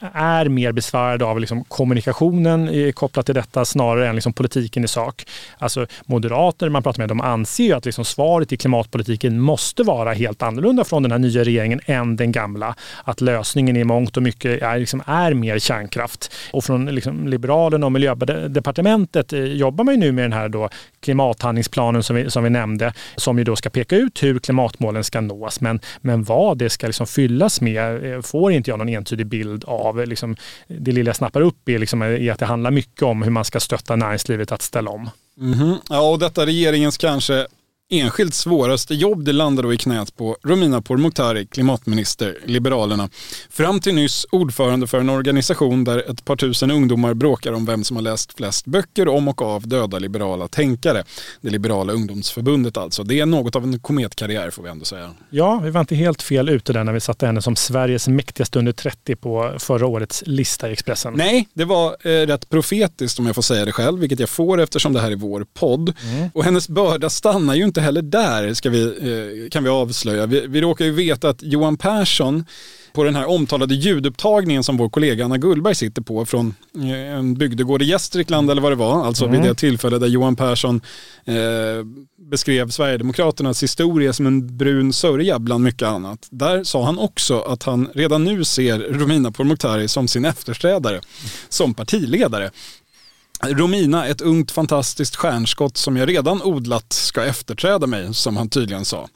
eh, 0.00 0.16
är 0.16 0.48
mer 0.48 0.72
besvärad 0.72 1.22
av 1.22 1.40
liksom 1.40 1.64
kommunikationen 1.64 2.92
kopplat 2.92 3.26
till 3.26 3.34
detta 3.34 3.64
snarare 3.64 4.08
än 4.08 4.14
liksom 4.14 4.32
politiken 4.32 4.84
i 4.84 4.88
sak. 4.88 5.26
Alltså 5.58 5.86
Moderater 6.04 6.68
man 6.68 6.82
pratar 6.82 6.98
med, 6.98 7.08
de 7.08 7.20
anser 7.20 7.64
ju 7.64 7.72
att 7.72 7.84
liksom 7.84 8.04
svaret 8.04 8.52
i 8.52 8.56
klimatpolitiken 8.56 9.40
måste 9.40 9.82
vara 9.82 10.12
helt 10.12 10.42
annorlunda 10.42 10.84
från 10.84 11.02
den 11.02 11.12
här 11.12 11.18
nya 11.18 11.44
regeringen 11.44 11.80
än 11.86 12.16
den 12.16 12.32
gamla. 12.32 12.74
Att 13.04 13.20
lösningen 13.20 13.76
i 13.76 13.84
mångt 13.84 14.16
och 14.16 14.22
mycket 14.22 14.62
är 14.62 14.81
liksom 14.82 15.02
är 15.06 15.34
mer 15.34 15.58
kärnkraft. 15.58 16.32
Och 16.52 16.64
från 16.64 16.86
liksom 16.86 17.28
Liberalerna 17.28 17.86
och 17.86 17.92
Miljödepartementet 17.92 19.32
eh, 19.32 19.44
jobbar 19.44 19.84
man 19.84 19.94
ju 19.94 20.00
nu 20.00 20.12
med 20.12 20.24
den 20.24 20.32
här 20.32 20.48
då 20.48 20.68
klimathandlingsplanen 21.00 22.02
som 22.02 22.16
vi, 22.16 22.30
som 22.30 22.44
vi 22.44 22.50
nämnde, 22.50 22.92
som 23.16 23.38
ju 23.38 23.44
då 23.44 23.56
ska 23.56 23.70
peka 23.70 23.96
ut 23.96 24.22
hur 24.22 24.38
klimatmålen 24.38 25.04
ska 25.04 25.20
nås. 25.20 25.60
Men, 25.60 25.80
men 26.00 26.24
vad 26.24 26.58
det 26.58 26.70
ska 26.70 26.86
liksom 26.86 27.06
fyllas 27.06 27.60
med 27.60 28.14
eh, 28.14 28.20
får 28.20 28.52
inte 28.52 28.70
jag 28.70 28.78
någon 28.78 28.88
entydig 28.88 29.26
bild 29.26 29.64
av. 29.64 30.06
Liksom, 30.06 30.36
det 30.66 30.92
lilla 30.92 31.08
jag 31.08 31.16
snappar 31.16 31.40
upp 31.40 31.68
är, 31.68 31.78
liksom, 31.78 32.02
eh, 32.02 32.26
är 32.26 32.32
att 32.32 32.38
det 32.38 32.46
handlar 32.46 32.70
mycket 32.70 33.02
om 33.02 33.22
hur 33.22 33.30
man 33.30 33.44
ska 33.44 33.60
stötta 33.60 33.96
näringslivet 33.96 34.52
att 34.52 34.62
ställa 34.62 34.90
om. 34.90 35.10
Mm 35.40 35.54
-hmm. 35.54 35.78
Ja, 35.88 36.10
och 36.10 36.18
detta 36.18 36.46
regeringens 36.46 36.98
kanske 36.98 37.46
enskilt 37.92 38.34
svåraste 38.34 38.94
jobb 38.94 39.24
det 39.24 39.32
landar 39.32 39.62
då 39.62 39.72
i 39.72 39.78
knät 39.78 40.16
på 40.16 40.36
Romina 40.42 40.82
Pourmokhtari, 40.82 41.46
klimatminister, 41.46 42.38
Liberalerna. 42.44 43.08
Fram 43.50 43.80
till 43.80 43.94
nyss 43.94 44.26
ordförande 44.32 44.86
för 44.86 45.00
en 45.00 45.08
organisation 45.08 45.84
där 45.84 46.10
ett 46.10 46.24
par 46.24 46.36
tusen 46.36 46.70
ungdomar 46.70 47.14
bråkar 47.14 47.52
om 47.52 47.66
vem 47.66 47.84
som 47.84 47.96
har 47.96 48.02
läst 48.02 48.36
flest 48.36 48.66
böcker 48.66 49.08
om 49.08 49.28
och 49.28 49.42
av 49.42 49.68
döda 49.68 49.98
liberala 49.98 50.48
tänkare. 50.48 51.04
Det 51.40 51.50
liberala 51.50 51.92
ungdomsförbundet 51.92 52.76
alltså. 52.76 53.02
Det 53.02 53.20
är 53.20 53.26
något 53.26 53.56
av 53.56 53.64
en 53.64 53.78
kometkarriär 53.78 54.50
får 54.50 54.62
vi 54.62 54.68
ändå 54.68 54.84
säga. 54.84 55.10
Ja, 55.30 55.60
vi 55.64 55.70
var 55.70 55.80
inte 55.80 55.94
helt 55.94 56.22
fel 56.22 56.48
ute 56.48 56.72
där 56.72 56.84
när 56.84 56.92
vi 56.92 57.00
satte 57.00 57.26
henne 57.26 57.42
som 57.42 57.56
Sveriges 57.56 58.08
mäktigaste 58.08 58.58
under 58.58 58.72
30 58.72 59.16
på 59.16 59.56
förra 59.58 59.86
årets 59.86 60.22
lista 60.26 60.68
i 60.68 60.72
Expressen. 60.72 61.14
Nej, 61.16 61.48
det 61.54 61.64
var 61.64 61.96
eh, 62.06 62.26
rätt 62.26 62.48
profetiskt 62.48 63.18
om 63.18 63.26
jag 63.26 63.34
får 63.34 63.42
säga 63.42 63.64
det 63.64 63.72
själv, 63.72 64.00
vilket 64.00 64.20
jag 64.20 64.28
får 64.28 64.60
eftersom 64.60 64.92
det 64.92 65.00
här 65.00 65.10
är 65.10 65.16
vår 65.16 65.46
podd. 65.54 65.94
Mm. 66.12 66.30
Och 66.34 66.44
hennes 66.44 66.68
börda 66.68 67.10
stannar 67.10 67.54
ju 67.54 67.64
inte 67.64 67.81
heller 67.82 68.02
där 68.02 68.54
ska 68.54 68.70
vi, 68.70 68.84
eh, 68.84 69.50
kan 69.50 69.64
vi 69.64 69.70
avslöja. 69.70 70.26
Vi, 70.26 70.46
vi 70.46 70.60
råkar 70.60 70.84
ju 70.84 70.92
veta 70.92 71.28
att 71.28 71.42
Johan 71.42 71.76
Persson 71.76 72.44
på 72.92 73.04
den 73.04 73.16
här 73.16 73.28
omtalade 73.28 73.74
ljudupptagningen 73.74 74.64
som 74.64 74.76
vår 74.76 74.88
kollega 74.88 75.24
Anna 75.24 75.38
Gullberg 75.38 75.74
sitter 75.74 76.02
på 76.02 76.26
från 76.26 76.54
eh, 76.76 77.18
en 77.18 77.34
bygdegård 77.34 77.82
i 77.82 77.84
Gästrikland 77.84 78.50
eller 78.50 78.62
vad 78.62 78.72
det 78.72 78.76
var, 78.76 79.06
alltså 79.06 79.24
mm. 79.24 79.40
vid 79.40 79.50
det 79.50 79.54
tillfälle 79.54 79.98
där 79.98 80.06
Johan 80.06 80.36
Persson 80.36 80.80
eh, 81.24 81.34
beskrev 82.30 82.70
Sverigedemokraternas 82.70 83.62
historia 83.62 84.12
som 84.12 84.26
en 84.26 84.56
brun 84.56 84.92
sörja 84.92 85.38
bland 85.38 85.64
mycket 85.64 85.88
annat. 85.88 86.28
Där 86.30 86.64
sa 86.64 86.84
han 86.84 86.98
också 86.98 87.40
att 87.40 87.62
han 87.62 87.88
redan 87.94 88.24
nu 88.24 88.44
ser 88.44 88.78
Romina 88.78 89.30
Pourmokhtari 89.30 89.88
som 89.88 90.08
sin 90.08 90.24
efterträdare 90.24 91.00
som 91.48 91.74
partiledare. 91.74 92.50
Romina, 93.46 94.06
ett 94.06 94.20
ungt 94.20 94.50
fantastiskt 94.50 95.16
stjärnskott 95.16 95.76
som 95.76 95.96
jag 95.96 96.08
redan 96.08 96.42
odlat 96.42 96.92
ska 96.92 97.24
efterträda 97.24 97.86
mig, 97.86 98.14
som 98.14 98.36
han 98.36 98.48
tydligen 98.48 98.84
sa. 98.84 99.08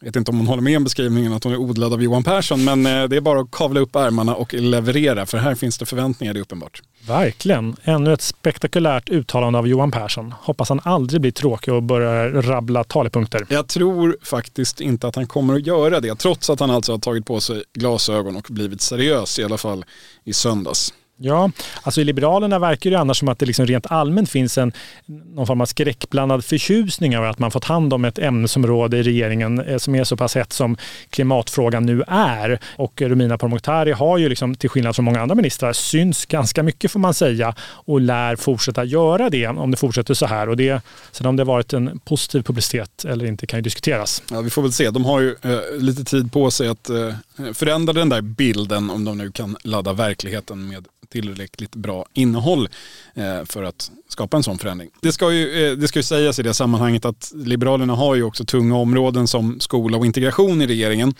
Jag 0.00 0.06
vet 0.06 0.16
inte 0.16 0.30
om 0.30 0.38
hon 0.38 0.46
håller 0.46 0.62
med 0.62 0.76
om 0.76 0.84
beskrivningen 0.84 1.32
att 1.32 1.44
hon 1.44 1.52
är 1.52 1.56
odlad 1.56 1.92
av 1.92 2.02
Johan 2.02 2.24
Persson, 2.24 2.64
men 2.64 2.86
eh, 2.86 3.04
det 3.08 3.16
är 3.16 3.20
bara 3.20 3.40
att 3.40 3.50
kavla 3.50 3.80
upp 3.80 3.96
ärmarna 3.96 4.34
och 4.34 4.54
leverera, 4.54 5.26
för 5.26 5.38
här 5.38 5.54
finns 5.54 5.78
det 5.78 5.86
förväntningar, 5.86 6.34
det 6.34 6.40
är 6.40 6.42
uppenbart. 6.42 6.82
Verkligen. 7.06 7.76
Ännu 7.82 8.12
ett 8.12 8.22
spektakulärt 8.22 9.08
uttalande 9.08 9.58
av 9.58 9.68
Johan 9.68 9.90
Persson. 9.90 10.34
Hoppas 10.40 10.68
han 10.68 10.80
aldrig 10.84 11.20
blir 11.20 11.30
tråkig 11.30 11.74
och 11.74 11.82
börjar 11.82 12.28
rabbla 12.28 12.84
talepunkter. 12.84 13.46
Jag 13.48 13.68
tror 13.68 14.16
faktiskt 14.22 14.80
inte 14.80 15.08
att 15.08 15.16
han 15.16 15.26
kommer 15.26 15.54
att 15.54 15.66
göra 15.66 16.00
det, 16.00 16.14
trots 16.14 16.50
att 16.50 16.60
han 16.60 16.70
alltså 16.70 16.92
har 16.92 16.98
tagit 16.98 17.26
på 17.26 17.40
sig 17.40 17.62
glasögon 17.74 18.36
och 18.36 18.46
blivit 18.50 18.80
seriös, 18.80 19.38
i 19.38 19.44
alla 19.44 19.58
fall 19.58 19.84
i 20.24 20.32
söndags. 20.32 20.94
Ja, 21.24 21.50
alltså 21.82 22.00
i 22.00 22.04
Liberalerna 22.04 22.58
verkar 22.58 22.90
det 22.90 22.98
annars 22.98 23.18
som 23.18 23.28
att 23.28 23.38
det 23.38 23.46
liksom 23.46 23.66
rent 23.66 23.86
allmänt 23.90 24.30
finns 24.30 24.58
en 24.58 24.72
någon 25.06 25.46
form 25.46 25.60
av 25.60 25.66
skräckblandad 25.66 26.44
förtjusning 26.44 27.14
över 27.14 27.28
att 27.28 27.38
man 27.38 27.50
fått 27.50 27.64
hand 27.64 27.92
om 27.92 28.04
ett 28.04 28.18
ämnesområde 28.18 28.98
i 28.98 29.02
regeringen 29.02 29.60
eh, 29.60 29.78
som 29.78 29.94
är 29.94 30.04
så 30.04 30.16
pass 30.16 30.34
hett 30.34 30.52
som 30.52 30.76
klimatfrågan 31.10 31.86
nu 31.86 32.02
är. 32.08 32.58
Och 32.76 33.02
Romina 33.02 33.38
Pourmokhtari 33.38 33.92
har 33.92 34.18
ju 34.18 34.28
liksom, 34.28 34.54
till 34.54 34.70
skillnad 34.70 34.96
från 34.96 35.04
många 35.04 35.20
andra 35.20 35.34
ministrar 35.34 35.72
syns 35.72 36.26
ganska 36.26 36.62
mycket 36.62 36.90
får 36.90 37.00
man 37.00 37.14
säga 37.14 37.54
och 37.60 38.00
lär 38.00 38.36
fortsätta 38.36 38.84
göra 38.84 39.30
det 39.30 39.46
om 39.46 39.70
det 39.70 39.76
fortsätter 39.76 40.14
så 40.14 40.26
här. 40.26 40.48
Och 40.48 40.56
det, 40.56 40.82
sen 41.12 41.26
om 41.26 41.36
det 41.36 41.44
varit 41.44 41.72
en 41.72 41.98
positiv 41.98 42.42
publicitet 42.42 43.04
eller 43.04 43.24
inte 43.24 43.46
kan 43.46 43.58
ju 43.58 43.62
diskuteras. 43.62 44.22
Ja, 44.30 44.40
vi 44.40 44.50
får 44.50 44.62
väl 44.62 44.72
se. 44.72 44.90
De 44.90 45.04
har 45.04 45.20
ju 45.20 45.36
eh, 45.42 45.78
lite 45.78 46.04
tid 46.04 46.32
på 46.32 46.50
sig 46.50 46.68
att 46.68 46.90
eh, 46.90 47.14
förändra 47.54 47.92
den 47.92 48.08
där 48.08 48.20
bilden 48.20 48.90
om 48.90 49.04
de 49.04 49.18
nu 49.18 49.30
kan 49.30 49.56
ladda 49.64 49.92
verkligheten 49.92 50.68
med 50.68 50.86
tillräckligt 51.12 51.74
bra 51.74 52.06
innehåll 52.12 52.68
eh, 53.14 53.44
för 53.44 53.62
att 53.62 53.90
skapa 54.08 54.36
en 54.36 54.42
sån 54.42 54.58
förändring. 54.58 54.90
Det 55.00 55.12
ska, 55.12 55.32
ju, 55.32 55.66
eh, 55.66 55.76
det 55.76 55.88
ska 55.88 55.98
ju 55.98 56.02
sägas 56.02 56.38
i 56.38 56.42
det 56.42 56.54
sammanhanget 56.54 57.04
att 57.04 57.32
Liberalerna 57.34 57.94
har 57.94 58.14
ju 58.14 58.22
också 58.22 58.44
tunga 58.44 58.76
områden 58.76 59.26
som 59.26 59.60
skola 59.60 59.96
och 59.96 60.06
integration 60.06 60.62
i 60.62 60.66
regeringen. 60.66 61.14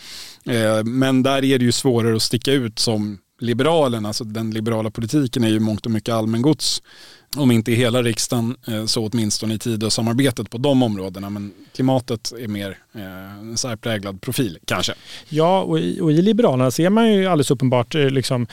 Eh, 0.45 0.83
men 0.83 1.23
där 1.23 1.45
är 1.45 1.59
det 1.59 1.65
ju 1.65 1.71
svårare 1.71 2.15
att 2.15 2.21
sticka 2.21 2.51
ut 2.51 2.79
som 2.79 3.19
Liberalerna, 3.39 4.07
alltså 4.07 4.23
den 4.23 4.51
liberala 4.51 4.91
politiken 4.91 5.43
är 5.43 5.49
ju 5.49 5.59
mångt 5.59 5.85
och 5.85 5.91
mycket 5.91 6.13
allmängods 6.13 6.81
om 7.37 7.51
inte 7.51 7.71
i 7.71 7.75
hela 7.75 8.01
riksdagen 8.01 8.55
eh, 8.67 8.85
så 8.85 9.07
åtminstone 9.07 9.53
i 9.53 9.59
Tidösamarbetet 9.59 10.49
på 10.49 10.57
de 10.57 10.83
områdena. 10.83 11.29
Men 11.29 11.53
klimatet 11.75 12.33
är 12.39 12.47
mer 12.47 12.77
eh, 12.95 13.39
en 13.39 13.57
särpräglad 13.57 14.21
profil 14.21 14.57
kanske. 14.65 14.93
Ja, 15.29 15.61
och 15.61 15.79
i, 15.79 16.01
och 16.01 16.11
i 16.11 16.21
Liberalerna 16.21 16.71
ser 16.71 16.89
man 16.89 17.13
ju 17.13 17.25
alldeles 17.25 17.51
uppenbart 17.51 17.95
eh, 17.95 18.09
liksom, 18.09 18.47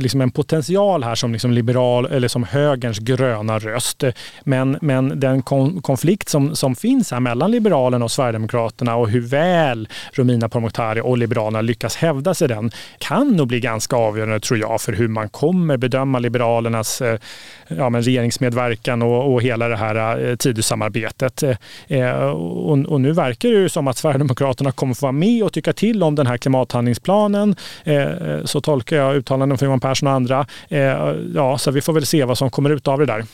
liksom 0.00 0.20
en 0.20 0.30
potential 0.30 1.04
här 1.04 1.14
som 1.14 1.32
liksom 1.32 1.52
liberal 1.52 2.06
eller 2.06 2.28
som 2.28 2.44
högerns 2.44 2.98
gröna 2.98 3.58
röst. 3.58 4.04
Men, 4.44 4.78
men 4.80 5.20
den 5.20 5.42
konflikt 5.82 6.28
som, 6.28 6.56
som 6.56 6.76
finns 6.76 7.10
här 7.10 7.20
mellan 7.20 7.50
Liberalerna 7.50 8.04
och 8.04 8.10
Sverigedemokraterna 8.10 8.96
och 8.96 9.08
hur 9.08 9.20
väl 9.20 9.88
Romina 10.12 10.48
Pourmokhtari 10.48 11.00
och 11.00 11.18
Liberalerna 11.18 11.60
lyckas 11.60 11.96
hävda 11.96 12.34
sig 12.34 12.48
den 12.48 12.70
kan 12.98 13.36
nog 13.36 13.48
bli 13.48 13.60
ganska 13.60 13.96
avgörande 13.96 14.40
tror 14.40 14.60
jag 14.60 14.80
för 14.80 14.92
hur 14.92 15.08
man 15.08 15.28
kommer 15.28 15.76
bedöma 15.76 16.18
Liberalernas 16.18 17.02
ja, 17.82 17.90
men 17.90 18.02
regeringsmedverkan 18.02 19.02
och, 19.02 19.32
och 19.32 19.42
hela 19.42 19.68
det 19.68 19.76
här 19.76 20.28
eh, 20.28 20.36
Tidösamarbetet. 20.36 21.42
Eh, 21.42 21.56
eh, 21.88 22.20
och, 22.20 22.78
och, 22.78 23.00
nu 23.00 23.12
verkar 23.12 23.48
det 23.48 23.54
ju 23.54 23.68
som 23.68 23.88
att 23.88 23.96
Sverigedemokraterna 23.96 24.72
kommer 24.72 24.94
få 24.94 25.06
vara 25.06 25.12
med 25.12 25.42
och 25.42 25.52
tycka 25.52 25.72
till 25.72 26.02
om 26.02 26.14
den 26.14 26.26
här 26.26 26.36
klimathandlingsplanen. 26.36 27.56
Eh, 27.84 28.02
eh 28.02 28.44
så 28.44 28.60
tolkar 28.60 28.96
jag 28.96 29.16
uttalanden 29.16 29.58
från 29.58 29.66
Johan 29.66 29.80
Persson 29.80 30.08
och 30.08 30.14
andra. 30.14 30.46
Eh, 30.68 31.14
ja, 31.34 31.58
så 31.58 31.70
vi 31.70 31.80
får 31.80 31.92
väl 31.92 32.06
se 32.06 32.24
vad 32.24 32.38
som 32.38 32.50
kommer 32.50 32.70
ut 32.70 32.88
av 32.88 32.98
det 32.98 33.06
där. 33.06 33.24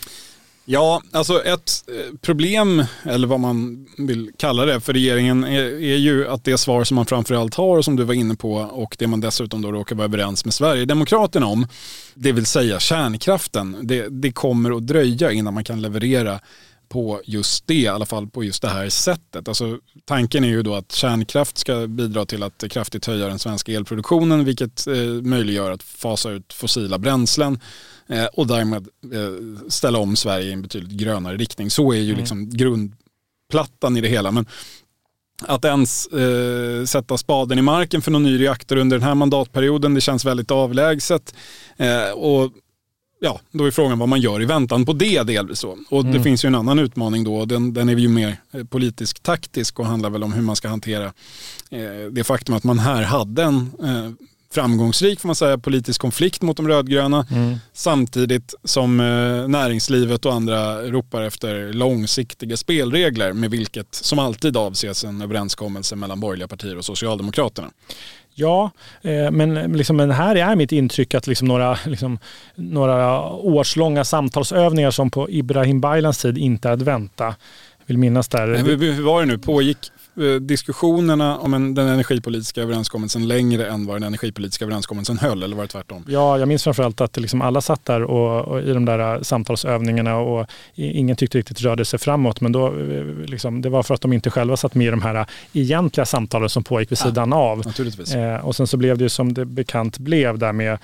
Ja, 0.70 1.02
alltså 1.12 1.42
ett 1.42 1.85
eh, 1.88 2.16
problem, 2.20 2.85
eller 3.02 3.26
vad 3.26 3.40
man 3.40 3.87
vill 3.98 4.31
kalla 4.37 4.64
det 4.64 4.81
för 4.81 4.92
regeringen, 4.92 5.44
är, 5.44 5.62
är, 5.62 5.96
ju 5.96 6.28
att 6.28 6.44
det 6.44 6.59
svar 6.59 6.85
som 6.85 6.94
man 6.94 7.07
framförallt 7.07 7.54
har 7.54 7.83
som 7.83 7.96
du 7.96 8.04
var 8.04 8.14
inne 8.14 8.35
på 8.35 8.52
och 8.54 8.96
det 8.98 9.07
man 9.07 9.20
dessutom 9.20 9.62
då 9.62 9.72
råkar 9.72 9.96
vara 9.96 10.04
överens 10.04 10.44
med 10.44 10.54
Sverigedemokraterna 10.54 11.46
om, 11.46 11.66
det 12.14 12.33
vill 12.33 12.46
säga 12.46 12.81
kärnkraften, 12.81 13.76
det, 13.83 14.09
det 14.09 14.33
kommer 14.33 14.76
att 14.76 14.87
dröja 14.87 15.33
innan 15.33 15.54
man 15.54 15.64
kan 15.64 15.83
leverera 15.83 16.40
på 16.88 17.20
just 17.24 17.66
det, 17.66 17.74
i 17.74 17.88
alla 17.88 18.07
fall 18.07 18.27
på 18.27 18.44
just 18.44 18.62
det 18.62 18.68
här 18.68 18.88
sättet. 18.88 19.48
Alltså, 19.48 19.79
tanken 20.05 20.44
är 20.44 20.48
ju 20.48 20.62
då 20.62 20.74
att 20.74 20.92
kärnkraft 20.92 21.59
ska 21.59 21.87
bidra 21.87 22.27
till 22.27 22.42
att 22.42 22.64
kraftigt 22.70 23.07
höja 23.07 23.29
den 23.29 23.38
svenska 23.38 23.72
elproduktionen 23.72 24.44
vilket 24.44 24.87
eh, 24.87 24.94
möjliggör 25.22 25.70
att 25.70 25.83
fasa 25.83 26.31
ut 26.31 26.53
fossila 26.53 26.98
bränslen 26.98 27.61
eh, 28.07 28.24
och 28.24 28.46
därmed 28.46 28.88
eh, 29.12 29.68
ställa 29.68 29.98
om 29.98 30.16
Sverige 30.16 30.48
i 30.48 30.53
en 30.53 30.62
betydligt 30.62 30.92
grönare 30.92 31.37
riktning. 31.37 31.70
Så 31.70 31.92
är 31.92 31.98
ju 31.98 32.09
mm. 32.09 32.18
liksom 32.18 32.51
grundplattan 32.51 33.96
i 33.96 34.01
det 34.01 34.09
hela. 34.09 34.31
Men 34.31 34.46
att 35.42 35.64
ens 35.64 36.07
eh, 36.07 36.85
sätta 36.85 37.18
spaden 37.18 37.59
i 37.59 37.62
marken 37.62 38.03
för 38.03 38.11
någon 38.11 38.22
ny 38.22 38.40
reaktor 38.40 38.77
under 38.77 38.98
den 38.98 39.09
här 39.09 39.14
mandatperioden, 39.14 39.94
det 39.94 40.01
känns 40.01 40.24
väldigt 40.24 40.51
avlägset. 40.51 41.35
Eh, 41.77 42.11
och 42.11 42.53
ja, 43.20 43.40
då 43.50 43.64
är 43.64 43.70
frågan 43.70 43.98
vad 43.98 44.09
man 44.09 44.20
gör 44.20 44.42
i 44.42 44.44
väntan 44.44 44.85
på 44.87 44.92
det 44.92 45.22
delvis. 45.22 45.59
Så. 45.59 45.78
Och 45.90 46.00
mm. 46.00 46.12
det 46.12 46.22
finns 46.22 46.44
ju 46.44 46.46
en 46.46 46.54
annan 46.54 46.78
utmaning 46.78 47.24
då, 47.24 47.44
den, 47.44 47.74
den 47.74 47.88
är 47.88 47.96
ju 47.96 48.09
mer 48.09 48.37
eh, 48.52 48.64
politisk 48.64 49.22
taktisk 49.22 49.81
och 49.81 49.87
handlar 49.87 50.11
väl 50.11 50.22
om 50.22 50.33
hur 50.33 50.42
man 50.42 50.57
ska 50.57 50.68
hantera 50.68 51.04
eh, 51.70 52.11
det 52.11 52.24
faktum 52.24 52.54
att 52.54 52.64
man 52.64 52.78
här 52.78 53.02
hade 53.02 53.42
en 53.42 53.72
eh, 53.83 54.26
framgångsrik 54.50 55.20
får 55.20 55.28
man 55.28 55.37
säga, 55.37 55.59
politisk 55.59 56.00
konflikt 56.00 56.42
mot 56.42 56.57
de 56.57 56.68
rödgröna 56.68 57.26
mm. 57.31 57.57
samtidigt 57.72 58.54
som 58.64 59.00
eh, 59.00 59.48
näringslivet 59.48 60.26
och 60.26 60.35
andra 60.35 60.83
ropar 60.83 61.22
efter 61.22 61.72
långsiktiga 61.72 62.57
spelregler 62.57 63.33
med 63.33 63.50
vilket 63.50 63.94
som 63.94 64.18
alltid 64.18 64.57
avses 64.57 65.04
en 65.04 65.22
överenskommelse 65.22 65.96
mellan 65.96 66.20
borgerliga 66.20 66.48
partier 66.48 66.78
och 66.78 66.85
Socialdemokraterna. 66.85 67.70
Ja, 68.38 68.70
eh, 69.03 69.31
men, 69.31 69.72
liksom, 69.72 69.96
men 69.96 70.11
här 70.11 70.37
är 70.37 70.57
mitt 70.57 70.72
intryck 70.72 71.14
att 71.14 71.27
liksom 71.27 71.48
några, 71.48 71.79
liksom, 71.87 72.18
några 72.55 73.22
årslånga 73.31 74.05
samtalsövningar 74.05 74.90
som 74.90 75.11
på 75.11 75.31
Ibrahim 75.31 75.81
Baylans 75.81 76.18
tid 76.18 76.38
inte 76.38 76.68
är 76.68 76.72
att 76.72 76.83
vänta. 76.83 77.35
Vill 77.87 77.98
minnas 77.98 78.29
där. 78.29 78.46
hur 78.46 79.03
var 79.03 79.20
det 79.20 79.27
nu? 79.27 79.38
Pågick 79.38 79.79
diskussionerna 80.40 81.38
om 81.38 81.54
en, 81.54 81.74
den 81.74 81.88
energipolitiska 81.88 82.62
överenskommelsen 82.62 83.28
längre 83.28 83.66
än 83.66 83.87
vad 83.87 83.96
den 83.96 84.02
energipolitiska 84.02 84.64
överenskommelsen 84.64 85.18
höll 85.18 85.42
eller 85.42 85.57
var 85.57 85.62
det 85.62 85.68
tvärtom? 85.68 86.04
Ja, 86.09 86.38
jag 86.38 86.48
minns 86.48 86.64
framförallt 86.64 87.00
att 87.00 87.16
liksom 87.16 87.42
alla 87.42 87.61
satt 87.61 87.85
där 87.85 88.02
och, 88.02 88.48
och 88.48 88.61
i 88.61 88.72
de 88.72 88.85
där 88.85 89.14
eh, 89.14 89.22
samtalsövningarna 89.22 90.16
och 90.16 90.46
ingen 90.74 91.16
tyckte 91.16 91.38
riktigt 91.38 91.61
rörde 91.61 91.85
sig 91.85 91.98
framåt. 91.98 92.40
Men 92.40 92.52
då, 92.52 92.66
eh, 92.66 93.04
liksom, 93.26 93.62
det 93.62 93.68
var 93.68 93.83
för 93.83 93.94
att 93.94 94.00
de 94.00 94.12
inte 94.12 94.31
själva 94.31 94.57
satt 94.57 94.74
med 94.74 94.87
i 94.87 94.90
de 94.90 95.02
här 95.02 95.26
egentliga 95.52 96.07
samtalen 96.07 96.48
som 96.48 96.64
pågick 96.64 96.90
vid 96.90 96.98
sidan 96.98 97.31
ja, 97.31 97.37
av. 97.37 97.66
Naturligtvis. 97.66 98.14
Eh, 98.14 98.46
och 98.46 98.57
sen 98.57 98.66
så 98.66 98.76
blev 98.76 98.98
det 98.98 99.04
ju 99.04 99.09
som 99.09 99.35
det 99.35 99.44
bekant 99.44 99.98
blev 99.98 100.38
där 100.38 100.52
med 100.52 100.78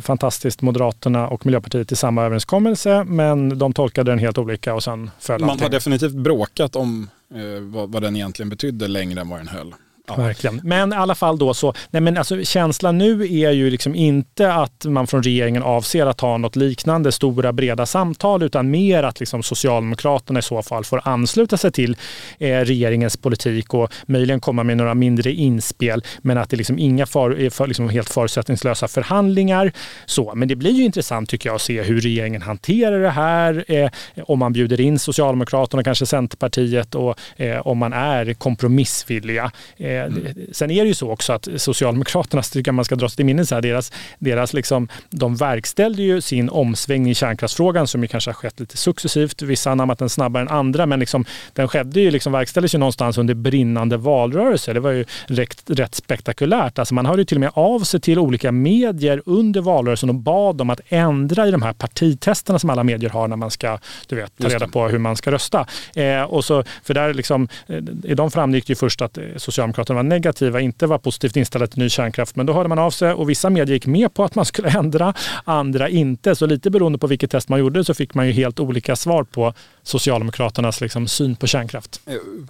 fantastiskt 0.00 0.62
Moderaterna 0.62 1.28
och 1.28 1.46
Miljöpartiet 1.46 1.92
i 1.92 1.96
samma 1.96 2.22
överenskommelse 2.22 3.04
men 3.04 3.58
de 3.58 3.72
tolkade 3.72 4.10
den 4.10 4.18
helt 4.18 4.38
olika 4.38 4.74
och 4.74 4.82
sen 4.82 5.10
föll 5.18 5.40
Man 5.40 5.60
har 5.60 5.68
definitivt 5.68 6.14
bråkat 6.14 6.76
om 6.76 7.02
eh, 7.02 7.13
Eh, 7.30 7.60
vad, 7.60 7.92
vad 7.92 8.02
den 8.02 8.16
egentligen 8.16 8.48
betydde 8.48 8.88
längre 8.88 9.20
än 9.20 9.28
vad 9.28 9.40
den 9.40 9.48
höll. 9.48 9.74
Ja. 10.08 10.14
Verkligen. 10.16 10.60
Men 10.64 10.92
i 10.92 10.96
alla 10.96 11.14
fall 11.14 11.38
då 11.38 11.54
så, 11.54 11.74
nej 11.90 12.02
men 12.02 12.16
alltså 12.16 12.44
känslan 12.44 12.98
nu 12.98 13.22
är 13.22 13.50
ju 13.50 13.70
liksom 13.70 13.94
inte 13.94 14.52
att 14.52 14.84
man 14.84 15.06
från 15.06 15.22
regeringen 15.22 15.62
avser 15.62 16.06
att 16.06 16.20
ha 16.20 16.38
något 16.38 16.56
liknande 16.56 17.12
stora 17.12 17.52
breda 17.52 17.86
samtal 17.86 18.42
utan 18.42 18.70
mer 18.70 19.02
att 19.02 19.20
liksom 19.20 19.42
Socialdemokraterna 19.42 20.38
i 20.38 20.42
så 20.42 20.62
fall 20.62 20.84
får 20.84 21.00
ansluta 21.04 21.56
sig 21.56 21.72
till 21.72 21.96
eh, 22.38 22.58
regeringens 22.58 23.16
politik 23.16 23.74
och 23.74 23.92
möjligen 24.06 24.40
komma 24.40 24.62
med 24.62 24.76
några 24.76 24.94
mindre 24.94 25.32
inspel 25.32 26.02
men 26.18 26.38
att 26.38 26.50
det 26.50 26.56
liksom 26.56 26.78
inga 26.78 27.06
för, 27.06 27.42
eh, 27.42 27.50
för, 27.50 27.66
liksom 27.66 27.88
helt 27.88 28.10
förutsättningslösa 28.10 28.88
förhandlingar. 28.88 29.72
Så, 30.06 30.32
men 30.34 30.48
det 30.48 30.56
blir 30.56 30.72
ju 30.72 30.84
intressant 30.84 31.30
tycker 31.30 31.48
jag 31.48 31.54
att 31.54 31.62
se 31.62 31.82
hur 31.82 32.00
regeringen 32.00 32.42
hanterar 32.42 33.00
det 33.00 33.10
här. 33.10 33.64
Eh, 33.68 33.90
om 34.24 34.38
man 34.38 34.52
bjuder 34.52 34.80
in 34.80 34.98
Socialdemokraterna, 34.98 35.84
kanske 35.84 36.06
Centerpartiet 36.06 36.94
och 36.94 37.18
eh, 37.36 37.66
om 37.66 37.78
man 37.78 37.92
är 37.92 38.34
kompromissvilliga. 38.34 39.52
Eh, 39.76 39.93
Mm. 39.96 40.34
Sen 40.52 40.70
är 40.70 40.82
det 40.82 40.88
ju 40.88 40.94
så 40.94 41.10
också 41.10 41.32
att 41.32 41.48
Socialdemokraterna, 41.56 42.42
tycker 42.42 42.72
man 42.72 42.84
ska 42.84 42.96
dra 42.96 43.08
sig 43.08 43.16
till 43.16 43.24
minnes 43.26 43.50
här, 43.50 43.62
deras, 43.62 43.92
deras 44.18 44.52
liksom, 44.52 44.88
de 45.10 45.36
verkställde 45.36 46.02
ju 46.02 46.20
sin 46.20 46.48
omsvängning 46.48 47.10
i 47.10 47.14
kärnkraftsfrågan 47.14 47.86
som 47.86 48.02
ju 48.02 48.08
kanske 48.08 48.30
har 48.30 48.34
skett 48.34 48.60
lite 48.60 48.76
successivt. 48.76 49.42
Vissa 49.42 49.70
har 49.70 49.72
anammat 49.72 49.98
den 49.98 50.08
snabbare 50.08 50.42
än 50.42 50.48
andra, 50.48 50.86
men 50.86 51.00
liksom, 51.00 51.24
den 51.52 51.68
skedde 51.68 52.00
ju, 52.00 52.10
liksom, 52.10 52.32
verkställdes 52.32 52.74
ju 52.74 52.78
någonstans 52.78 53.18
under 53.18 53.34
brinnande 53.34 53.96
valrörelse. 53.96 54.72
Det 54.72 54.80
var 54.80 54.90
ju 54.90 55.04
rätt, 55.26 55.62
rätt 55.66 55.94
spektakulärt. 55.94 56.78
Alltså 56.78 56.94
man 56.94 57.06
hörde 57.06 57.20
ju 57.20 57.26
till 57.26 57.36
och 57.36 57.40
med 57.40 57.50
av 57.54 57.80
sig 57.80 58.00
till 58.00 58.18
olika 58.18 58.52
medier 58.52 59.22
under 59.26 59.60
valrörelsen 59.60 60.08
och 60.08 60.14
bad 60.14 60.56
dem 60.56 60.70
att 60.70 60.80
ändra 60.88 61.48
i 61.48 61.50
de 61.50 61.62
här 61.62 61.72
partitesterna 61.72 62.58
som 62.58 62.70
alla 62.70 62.84
medier 62.84 63.10
har 63.10 63.28
när 63.28 63.36
man 63.36 63.50
ska 63.50 63.78
du 64.06 64.16
vet, 64.16 64.38
ta 64.38 64.48
reda 64.48 64.68
på 64.68 64.88
hur 64.88 64.98
man 64.98 65.16
ska 65.16 65.30
rösta. 65.30 65.66
Eh, 65.94 66.22
och 66.22 66.44
så, 66.44 66.64
för 66.82 66.94
där 66.94 67.14
liksom, 67.14 67.48
eh, 67.66 67.76
i 68.04 68.14
de 68.14 68.30
framgick 68.30 68.68
ju 68.68 68.74
först 68.74 69.02
att 69.02 69.18
Socialdemokraterna 69.36 69.83
Sverigedemokraterna 69.84 69.96
var 69.96 70.02
negativa, 70.02 70.60
inte 70.60 70.86
var 70.86 70.98
positivt 70.98 71.36
inställda 71.36 71.66
till 71.66 71.78
ny 71.78 71.88
kärnkraft. 71.88 72.36
Men 72.36 72.46
då 72.46 72.52
hörde 72.52 72.68
man 72.68 72.78
av 72.78 72.90
sig 72.90 73.12
och 73.12 73.30
vissa 73.30 73.50
medier 73.50 73.74
gick 73.74 73.86
med 73.86 74.14
på 74.14 74.24
att 74.24 74.34
man 74.34 74.44
skulle 74.44 74.68
ändra, 74.78 75.14
andra 75.44 75.88
inte. 75.88 76.34
Så 76.34 76.46
lite 76.46 76.70
beroende 76.70 76.98
på 76.98 77.06
vilket 77.06 77.30
test 77.30 77.48
man 77.48 77.60
gjorde 77.60 77.84
så 77.84 77.94
fick 77.94 78.14
man 78.14 78.26
ju 78.26 78.32
helt 78.32 78.60
olika 78.60 78.96
svar 78.96 79.24
på 79.24 79.54
Socialdemokraternas 79.82 80.80
liksom, 80.80 81.08
syn 81.08 81.36
på 81.36 81.46
kärnkraft. 81.46 82.00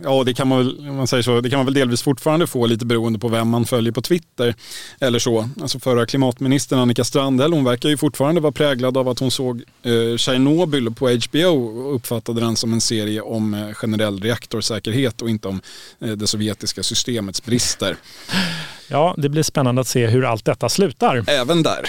Ja, 0.02 0.24
det 0.24 0.34
kan 0.34 0.48
man 0.48 0.58
väl, 0.58 0.92
man 0.92 1.06
säger 1.06 1.22
så, 1.22 1.40
det 1.40 1.50
kan 1.50 1.58
man 1.58 1.66
väl 1.66 1.74
delvis 1.74 2.02
fortfarande 2.02 2.46
få 2.46 2.66
lite 2.66 2.86
beroende 2.86 3.18
på 3.18 3.28
vem 3.28 3.48
man 3.48 3.64
följer 3.64 3.92
på 3.92 4.02
Twitter. 4.02 4.54
Eller 5.00 5.18
så. 5.18 5.48
Alltså 5.62 5.78
förra 5.78 6.06
klimatministern 6.06 6.78
Annika 6.78 7.04
Strandhäll, 7.04 7.52
hon 7.52 7.64
verkar 7.64 7.88
ju 7.88 7.96
fortfarande 7.96 8.40
vara 8.40 8.52
präglad 8.52 8.96
av 8.96 9.08
att 9.08 9.18
hon 9.18 9.30
såg 9.30 9.62
eh, 9.82 10.16
Tjernobyl 10.16 10.90
på 10.94 11.08
HBO 11.08 11.48
och 11.48 11.94
uppfattade 11.94 12.40
den 12.40 12.56
som 12.56 12.72
en 12.72 12.80
serie 12.80 13.20
om 13.20 13.54
eh, 13.54 13.74
generell 13.74 14.20
reaktorsäkerhet 14.20 15.22
och 15.22 15.30
inte 15.30 15.48
om 15.48 15.60
eh, 16.00 16.12
det 16.12 16.26
sovjetiska 16.26 16.82
systemet 16.82 17.23
systemets 17.24 17.42
brister. 17.44 17.96
Ja, 18.88 19.14
det 19.18 19.28
blir 19.28 19.42
spännande 19.42 19.80
att 19.80 19.88
se 19.88 20.06
hur 20.06 20.24
allt 20.24 20.44
detta 20.44 20.68
slutar. 20.68 21.24
Även 21.30 21.62
där. 21.62 21.88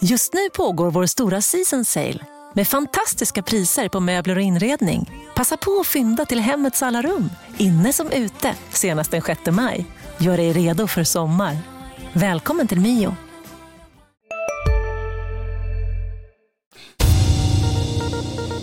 Just 0.00 0.34
nu 0.34 0.50
pågår 0.56 0.90
vår 0.90 1.06
stora 1.06 1.42
season 1.42 1.84
sale 1.84 2.18
med 2.54 2.68
fantastiska 2.68 3.42
priser 3.42 3.88
på 3.88 4.00
möbler 4.00 4.36
och 4.36 4.42
inredning. 4.42 5.10
Passa 5.34 5.56
på 5.56 5.80
att 5.80 5.86
fynda 5.86 6.24
till 6.24 6.40
hemmets 6.40 6.82
alla 6.82 7.02
rum, 7.02 7.30
inne 7.58 7.92
som 7.92 8.10
ute, 8.12 8.54
senast 8.70 9.10
den 9.10 9.22
6 9.22 9.40
maj. 9.50 9.86
Gör 10.18 10.36
dig 10.36 10.52
redo 10.52 10.86
för 10.86 11.04
sommar. 11.04 11.58
Välkommen 12.12 12.68
till 12.68 12.80
Mio. 12.80 13.16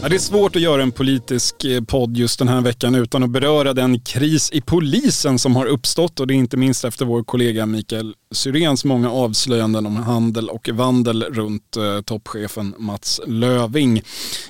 Ja, 0.04 0.10
det 0.10 0.16
är 0.16 0.20
svårt 0.20 0.56
att 0.56 0.62
göra 0.62 0.82
en 0.84 0.92
politisk 0.92 1.63
eh, 1.63 1.82
podd 1.82 2.18
just 2.18 2.39
den 2.39 2.48
här 2.48 2.62
veckan 2.62 2.96
utan 2.96 3.24
att 3.24 3.30
beröra 3.30 3.74
den 3.74 4.00
kris 4.00 4.52
i 4.52 4.62
polisen 4.62 5.39
som 5.39 5.56
har 5.56 5.66
uppstått 5.66 6.20
och 6.20 6.28
det 6.28 6.34
är 6.34 6.36
inte 6.36 6.58
minst 6.58 6.86
efter 6.86 7.06
vår 7.06 7.24
kollega 7.24 7.66
Mikael 7.66 8.13
Syrens 8.34 8.86
många 8.86 9.12
avslöjanden 9.12 9.86
om 9.86 9.96
handel 9.96 10.50
och 10.50 10.69
vandel 10.74 11.24
runt 11.24 11.78
eh, 11.78 12.02
toppchefen 12.02 12.76
Mats 12.78 13.22
Löving. 13.28 14.02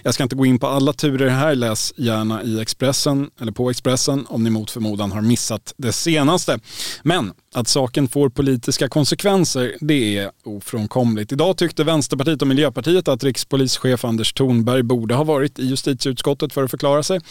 Jag 0.03 0.13
ska 0.13 0.23
inte 0.23 0.35
gå 0.35 0.45
in 0.45 0.59
på 0.59 0.67
alla 0.67 0.93
turer 0.93 1.29
här, 1.29 1.55
läs 1.55 1.93
gärna 1.97 2.43
i 2.43 2.61
Expressen 2.61 3.29
eller 3.41 3.51
på 3.51 3.69
Expressen 3.69 4.25
om 4.29 4.43
ni 4.43 4.49
mot 4.49 4.71
förmodan 4.71 5.11
har 5.11 5.21
missat 5.21 5.73
det 5.77 5.91
senaste. 5.91 6.59
Men 7.03 7.33
att 7.53 7.67
saken 7.67 8.07
får 8.07 8.29
politiska 8.29 8.89
konsekvenser, 8.89 9.75
det 9.79 10.17
är 10.17 10.31
ofrånkomligt. 10.43 11.31
Idag 11.31 11.57
tyckte 11.57 11.83
Vänsterpartiet 11.83 12.41
och 12.41 12.47
Miljöpartiet 12.47 13.07
att 13.07 13.23
rikspolischef 13.23 14.05
Anders 14.05 14.33
Thornberg 14.33 14.83
borde 14.83 15.15
ha 15.15 15.23
varit 15.23 15.59
i 15.59 15.65
justitieutskottet 15.65 16.53
för 16.53 16.63
att 16.63 16.71
förklara 16.71 17.03
sig. 17.03 17.21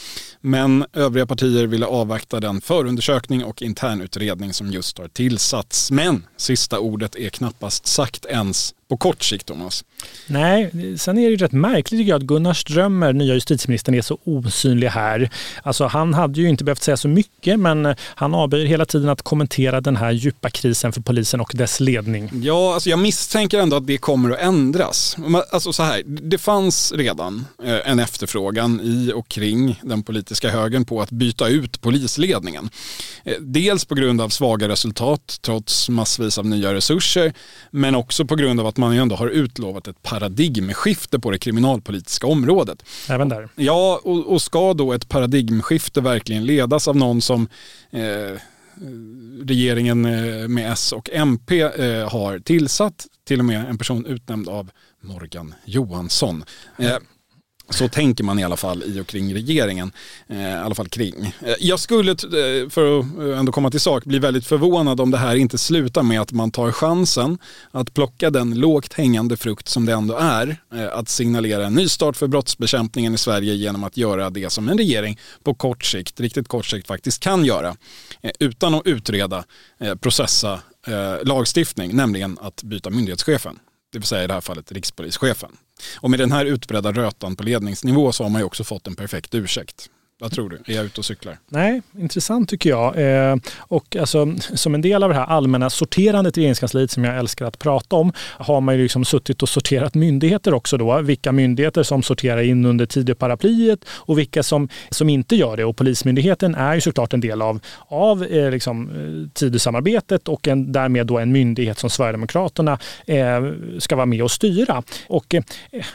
Men 0.40 0.84
övriga 0.92 1.26
partier 1.26 1.66
ville 1.66 1.86
avvakta 1.86 2.40
den 2.40 2.60
förundersökning 2.60 3.44
och 3.44 3.62
internutredning 3.62 4.52
som 4.52 4.70
just 4.70 4.98
har 4.98 5.08
tillsatts. 5.08 5.90
Men 5.90 6.26
sista 6.42 6.78
ordet 6.78 7.16
är 7.16 7.28
knappast 7.28 7.86
sagt 7.86 8.24
ens 8.24 8.74
på 8.92 8.96
kort 8.96 9.22
sikt, 9.22 9.46
Thomas. 9.46 9.84
Nej, 10.26 10.70
sen 10.98 11.18
är 11.18 11.30
det 11.30 11.36
rätt 11.36 11.52
märkligt 11.52 12.00
tycker 12.00 12.10
jag 12.10 12.16
att 12.16 12.26
Gunnar 12.26 12.54
Strömmer, 12.54 13.12
nya 13.12 13.34
justitieministern, 13.34 13.94
är 13.94 14.02
så 14.02 14.18
osynlig 14.24 14.88
här. 14.88 15.30
Alltså 15.62 15.86
han 15.86 16.14
hade 16.14 16.40
ju 16.40 16.48
inte 16.48 16.64
behövt 16.64 16.82
säga 16.82 16.96
så 16.96 17.08
mycket 17.08 17.60
men 17.60 17.94
han 17.98 18.34
avböjer 18.34 18.66
hela 18.66 18.84
tiden 18.84 19.08
att 19.08 19.22
kommentera 19.22 19.80
den 19.80 19.96
här 19.96 20.10
djupa 20.10 20.50
krisen 20.50 20.92
för 20.92 21.00
polisen 21.00 21.40
och 21.40 21.50
dess 21.54 21.80
ledning. 21.80 22.30
Ja, 22.42 22.74
alltså 22.74 22.90
jag 22.90 22.98
misstänker 22.98 23.58
ändå 23.58 23.76
att 23.76 23.86
det 23.86 23.98
kommer 23.98 24.30
att 24.30 24.40
ändras. 24.40 25.16
Alltså 25.52 25.72
så 25.72 25.82
här, 25.82 26.02
det 26.06 26.38
fanns 26.38 26.92
redan 26.92 27.46
eh, 27.64 27.90
en 27.90 27.98
efterfrågan 27.98 28.80
i 28.80 29.12
och 29.14 29.28
kring 29.28 29.80
den 29.82 30.02
politiska 30.02 30.50
högern 30.50 30.84
på 30.84 31.02
att 31.02 31.10
byta 31.10 31.48
ut 31.48 31.80
polisledningen. 31.80 32.70
Eh, 33.24 33.34
dels 33.40 33.84
på 33.84 33.94
grund 33.94 34.20
av 34.20 34.28
svaga 34.28 34.68
resultat 34.68 35.38
trots 35.40 35.88
massvis 35.88 36.31
av 36.38 36.46
nya 36.46 36.74
resurser 36.74 37.32
men 37.70 37.94
också 37.94 38.24
på 38.24 38.36
grund 38.36 38.60
av 38.60 38.66
att 38.66 38.76
man 38.76 38.94
ju 38.94 39.00
ändå 39.00 39.16
har 39.16 39.28
utlovat 39.28 39.88
ett 39.88 40.02
paradigmskifte 40.02 41.18
på 41.18 41.30
det 41.30 41.38
kriminalpolitiska 41.38 42.26
området. 42.26 42.84
Även 43.08 43.28
där? 43.28 43.48
Ja, 43.56 44.00
och, 44.04 44.32
och 44.32 44.42
ska 44.42 44.74
då 44.74 44.92
ett 44.92 45.08
paradigmskifte 45.08 46.00
verkligen 46.00 46.44
ledas 46.44 46.88
av 46.88 46.96
någon 46.96 47.22
som 47.22 47.48
eh, 47.90 48.38
regeringen 49.44 50.04
eh, 50.04 50.48
med 50.48 50.72
S 50.72 50.92
och 50.92 51.10
MP 51.12 51.60
eh, 51.60 52.10
har 52.10 52.38
tillsatt, 52.38 53.06
till 53.26 53.38
och 53.38 53.44
med 53.44 53.64
en 53.68 53.78
person 53.78 54.06
utnämnd 54.06 54.48
av 54.48 54.70
Morgan 55.02 55.54
Johansson. 55.64 56.44
Så 57.72 57.88
tänker 57.88 58.24
man 58.24 58.38
i 58.38 58.44
alla 58.44 58.56
fall 58.56 58.82
i 58.82 59.00
och 59.00 59.06
kring 59.06 59.34
regeringen. 59.34 59.92
Eh, 60.28 60.50
I 60.50 60.52
alla 60.52 60.74
fall 60.74 60.88
kring. 60.88 61.34
Eh, 61.40 61.54
jag 61.60 61.80
skulle, 61.80 62.10
eh, 62.10 62.68
för 62.68 62.98
att 62.98 63.18
eh, 63.18 63.38
ändå 63.38 63.52
komma 63.52 63.70
till 63.70 63.80
sak, 63.80 64.04
bli 64.04 64.18
väldigt 64.18 64.46
förvånad 64.46 65.00
om 65.00 65.10
det 65.10 65.18
här 65.18 65.36
inte 65.36 65.58
slutar 65.58 66.02
med 66.02 66.20
att 66.20 66.32
man 66.32 66.50
tar 66.50 66.72
chansen 66.72 67.38
att 67.70 67.94
plocka 67.94 68.30
den 68.30 68.54
lågt 68.54 68.92
hängande 68.92 69.36
frukt 69.36 69.68
som 69.68 69.86
det 69.86 69.92
ändå 69.92 70.16
är. 70.16 70.56
Att 70.92 71.08
signalera 71.08 71.66
en 71.66 71.74
ny 71.74 71.88
start 71.88 72.16
för 72.16 72.26
brottsbekämpningen 72.26 73.14
i 73.14 73.18
Sverige 73.18 73.54
genom 73.54 73.84
att 73.84 73.96
göra 73.96 74.30
det 74.30 74.50
som 74.50 74.68
en 74.68 74.78
regering 74.78 75.18
på 75.42 75.54
kort 75.54 75.84
sikt, 75.84 76.20
riktigt 76.20 76.48
kort 76.48 76.66
sikt 76.66 76.86
faktiskt 76.86 77.22
kan 77.22 77.44
göra. 77.44 77.76
Utan 78.38 78.74
att 78.74 78.86
utreda, 78.86 79.44
processa 80.00 80.60
lagstiftning, 81.22 81.96
nämligen 81.96 82.38
att 82.40 82.62
byta 82.62 82.90
myndighetschefen 82.90 83.58
det 83.92 83.98
vill 83.98 84.06
säga 84.06 84.24
i 84.24 84.26
det 84.26 84.34
här 84.34 84.40
fallet 84.40 84.72
rikspolischefen. 84.72 85.56
Och 85.96 86.10
med 86.10 86.18
den 86.18 86.32
här 86.32 86.44
utbredda 86.44 86.92
rötan 86.92 87.36
på 87.36 87.42
ledningsnivå 87.42 88.12
så 88.12 88.22
har 88.22 88.30
man 88.30 88.40
ju 88.40 88.44
också 88.44 88.64
fått 88.64 88.86
en 88.86 88.94
perfekt 88.94 89.34
ursäkt. 89.34 89.90
Vad 90.22 90.32
tror 90.32 90.50
du? 90.50 90.72
Är 90.72 90.76
jag 90.76 90.84
ute 90.84 91.00
och 91.00 91.04
cyklar? 91.04 91.38
Nej, 91.48 91.82
intressant 91.98 92.48
tycker 92.48 92.70
jag. 92.70 92.98
Eh, 93.30 93.36
och 93.58 93.96
alltså, 93.96 94.34
som 94.54 94.74
en 94.74 94.80
del 94.80 95.02
av 95.02 95.08
det 95.08 95.14
här 95.14 95.26
allmänna 95.26 95.70
sorterandet 95.70 96.38
i 96.38 96.40
regeringskansliet 96.40 96.90
som 96.90 97.04
jag 97.04 97.18
älskar 97.18 97.46
att 97.46 97.58
prata 97.58 97.96
om 97.96 98.12
har 98.18 98.60
man 98.60 98.76
ju 98.76 98.82
liksom 98.82 99.04
suttit 99.04 99.42
och 99.42 99.48
sorterat 99.48 99.94
myndigheter 99.94 100.54
också 100.54 100.76
då. 100.76 101.00
Vilka 101.00 101.32
myndigheter 101.32 101.82
som 101.82 102.02
sorterar 102.02 102.42
in 102.42 102.66
under 102.66 102.86
Tidöparaplyet 102.86 103.84
och 103.88 104.18
vilka 104.18 104.42
som, 104.42 104.68
som 104.90 105.08
inte 105.08 105.36
gör 105.36 105.56
det. 105.56 105.64
Och 105.64 105.76
Polismyndigheten 105.76 106.54
är 106.54 106.74
ju 106.74 106.80
såklart 106.80 107.12
en 107.12 107.20
del 107.20 107.42
av, 107.42 107.60
av 107.88 108.24
eh, 108.24 108.50
liksom, 108.50 108.90
eh, 108.90 109.32
Tidösamarbetet 109.32 110.28
och 110.28 110.48
en, 110.48 110.72
därmed 110.72 111.06
då 111.06 111.18
en 111.18 111.32
myndighet 111.32 111.78
som 111.78 111.90
Sverigedemokraterna 111.90 112.78
eh, 113.06 113.42
ska 113.78 113.96
vara 113.96 114.06
med 114.06 114.22
och 114.22 114.30
styra. 114.30 114.82
Och 115.08 115.34
eh, 115.34 115.42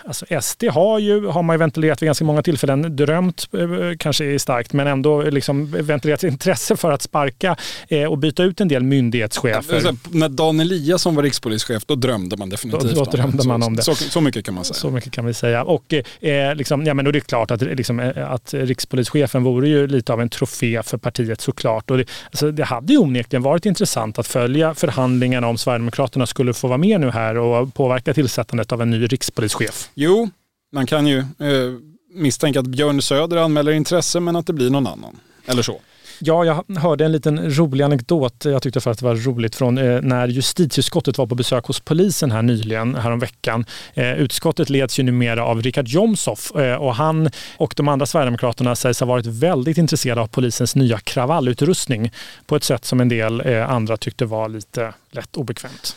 alltså 0.05 0.25
SD 0.41 0.63
har 0.63 0.99
ju, 0.99 1.27
har 1.27 1.43
man 1.43 1.53
ju 1.53 1.57
ventilerat 1.57 2.01
vid 2.01 2.07
ganska 2.07 2.25
många 2.25 2.43
tillfällen, 2.43 2.95
drömt 2.95 3.49
eh, 3.53 3.97
kanske 3.99 4.16
kanske 4.17 4.35
är 4.35 4.37
starkt, 4.37 4.73
men 4.73 4.87
ändå 4.87 5.21
liksom 5.21 5.71
ventilerat 5.71 6.23
intresse 6.23 6.77
för 6.77 6.91
att 6.91 7.01
sparka 7.01 7.55
eh, 7.87 8.03
och 8.03 8.17
byta 8.17 8.43
ut 8.43 8.61
en 8.61 8.67
del 8.67 8.83
myndighetschefer. 8.83 9.81
Ja, 9.83 9.93
när 10.09 10.29
Dan 10.29 10.59
Eliasson 10.59 11.15
var 11.15 11.23
rikspolischef, 11.23 11.85
då 11.85 11.95
drömde 11.95 12.37
man 12.37 12.49
definitivt 12.49 12.95
då, 12.95 13.03
då 13.03 13.11
drömde 13.11 13.47
man 13.47 13.63
om 13.63 13.75
det. 13.75 13.83
Så, 13.83 13.95
så, 13.95 14.21
mycket 14.21 14.45
kan 14.45 14.53
man 14.53 14.65
säga. 14.65 14.73
Så 14.73 14.89
mycket 14.89 15.11
kan 15.11 15.25
vi 15.25 15.33
säga. 15.33 15.63
Och, 15.63 15.93
eh, 15.93 16.55
liksom, 16.55 16.85
ja, 16.85 16.93
men 16.93 17.05
då 17.05 17.09
är 17.09 17.13
det 17.13 17.19
klart 17.19 17.51
att, 17.51 17.61
liksom, 17.61 17.99
eh, 17.99 18.31
att 18.31 18.53
rikspolischefen 18.53 19.43
vore 19.43 19.69
ju 19.69 19.87
lite 19.87 20.13
av 20.13 20.21
en 20.21 20.29
trofé 20.29 20.83
för 20.83 20.97
partiet 20.97 21.41
såklart. 21.41 21.91
Och 21.91 21.97
det, 21.97 22.09
alltså, 22.25 22.51
det 22.51 22.63
hade 22.63 22.93
ju 22.93 22.99
onekligen 22.99 23.43
varit 23.43 23.65
intressant 23.65 24.19
att 24.19 24.27
följa 24.27 24.73
förhandlingarna 24.73 25.47
om 25.47 25.57
Sverigedemokraterna 25.57 26.25
skulle 26.25 26.53
få 26.53 26.67
vara 26.67 26.77
med 26.77 27.01
nu 27.01 27.09
här 27.09 27.37
och 27.37 27.73
påverka 27.73 28.13
tillsättandet 28.13 28.71
av 28.71 28.81
en 28.81 28.89
ny 28.89 29.05
rikspolischef. 29.05 29.89
Jo, 29.93 30.29
man 30.73 30.85
kan 30.85 31.07
ju 31.07 31.19
eh, 31.19 31.25
misstänka 32.09 32.59
att 32.59 32.67
Björn 32.67 33.01
Söder 33.01 33.37
anmäler 33.37 33.71
intresse 33.71 34.19
men 34.19 34.35
att 34.35 34.47
det 34.47 34.53
blir 34.53 34.69
någon 34.69 34.87
annan. 34.87 35.19
Eller 35.45 35.61
så. 35.61 35.81
Ja, 36.19 36.45
jag 36.45 36.77
hörde 36.77 37.05
en 37.05 37.11
liten 37.11 37.57
rolig 37.57 37.83
anekdot. 37.83 38.45
Jag 38.45 38.61
tyckte 38.61 38.81
för 38.81 38.91
att 38.91 38.99
det 38.99 39.05
var 39.05 39.15
roligt 39.15 39.55
från 39.55 39.77
eh, 39.77 40.01
när 40.01 40.27
justitieutskottet 40.27 41.17
var 41.17 41.27
på 41.27 41.35
besök 41.35 41.65
hos 41.65 41.79
polisen 41.79 42.31
här 42.31 42.41
nyligen, 42.41 42.95
häromveckan. 42.95 43.65
Eh, 43.93 44.13
utskottet 44.13 44.69
leds 44.69 44.99
ju 44.99 45.03
numera 45.03 45.43
av 45.43 45.61
Richard 45.61 45.87
Jomshoff 45.87 46.55
eh, 46.55 46.75
och 46.75 46.95
han 46.95 47.29
och 47.57 47.73
de 47.77 47.87
andra 47.87 48.05
Sverigedemokraterna 48.05 48.75
sägs 48.75 48.99
ha 48.99 49.07
varit 49.07 49.25
väldigt 49.25 49.77
intresserade 49.77 50.21
av 50.21 50.27
polisens 50.27 50.75
nya 50.75 50.99
kravallutrustning 50.99 52.11
på 52.45 52.55
ett 52.55 52.63
sätt 52.63 52.85
som 52.85 52.99
en 52.99 53.09
del 53.09 53.41
eh, 53.45 53.71
andra 53.71 53.97
tyckte 53.97 54.25
var 54.25 54.49
lite 54.49 54.93
lätt 55.11 55.37
obekvämt. 55.37 55.95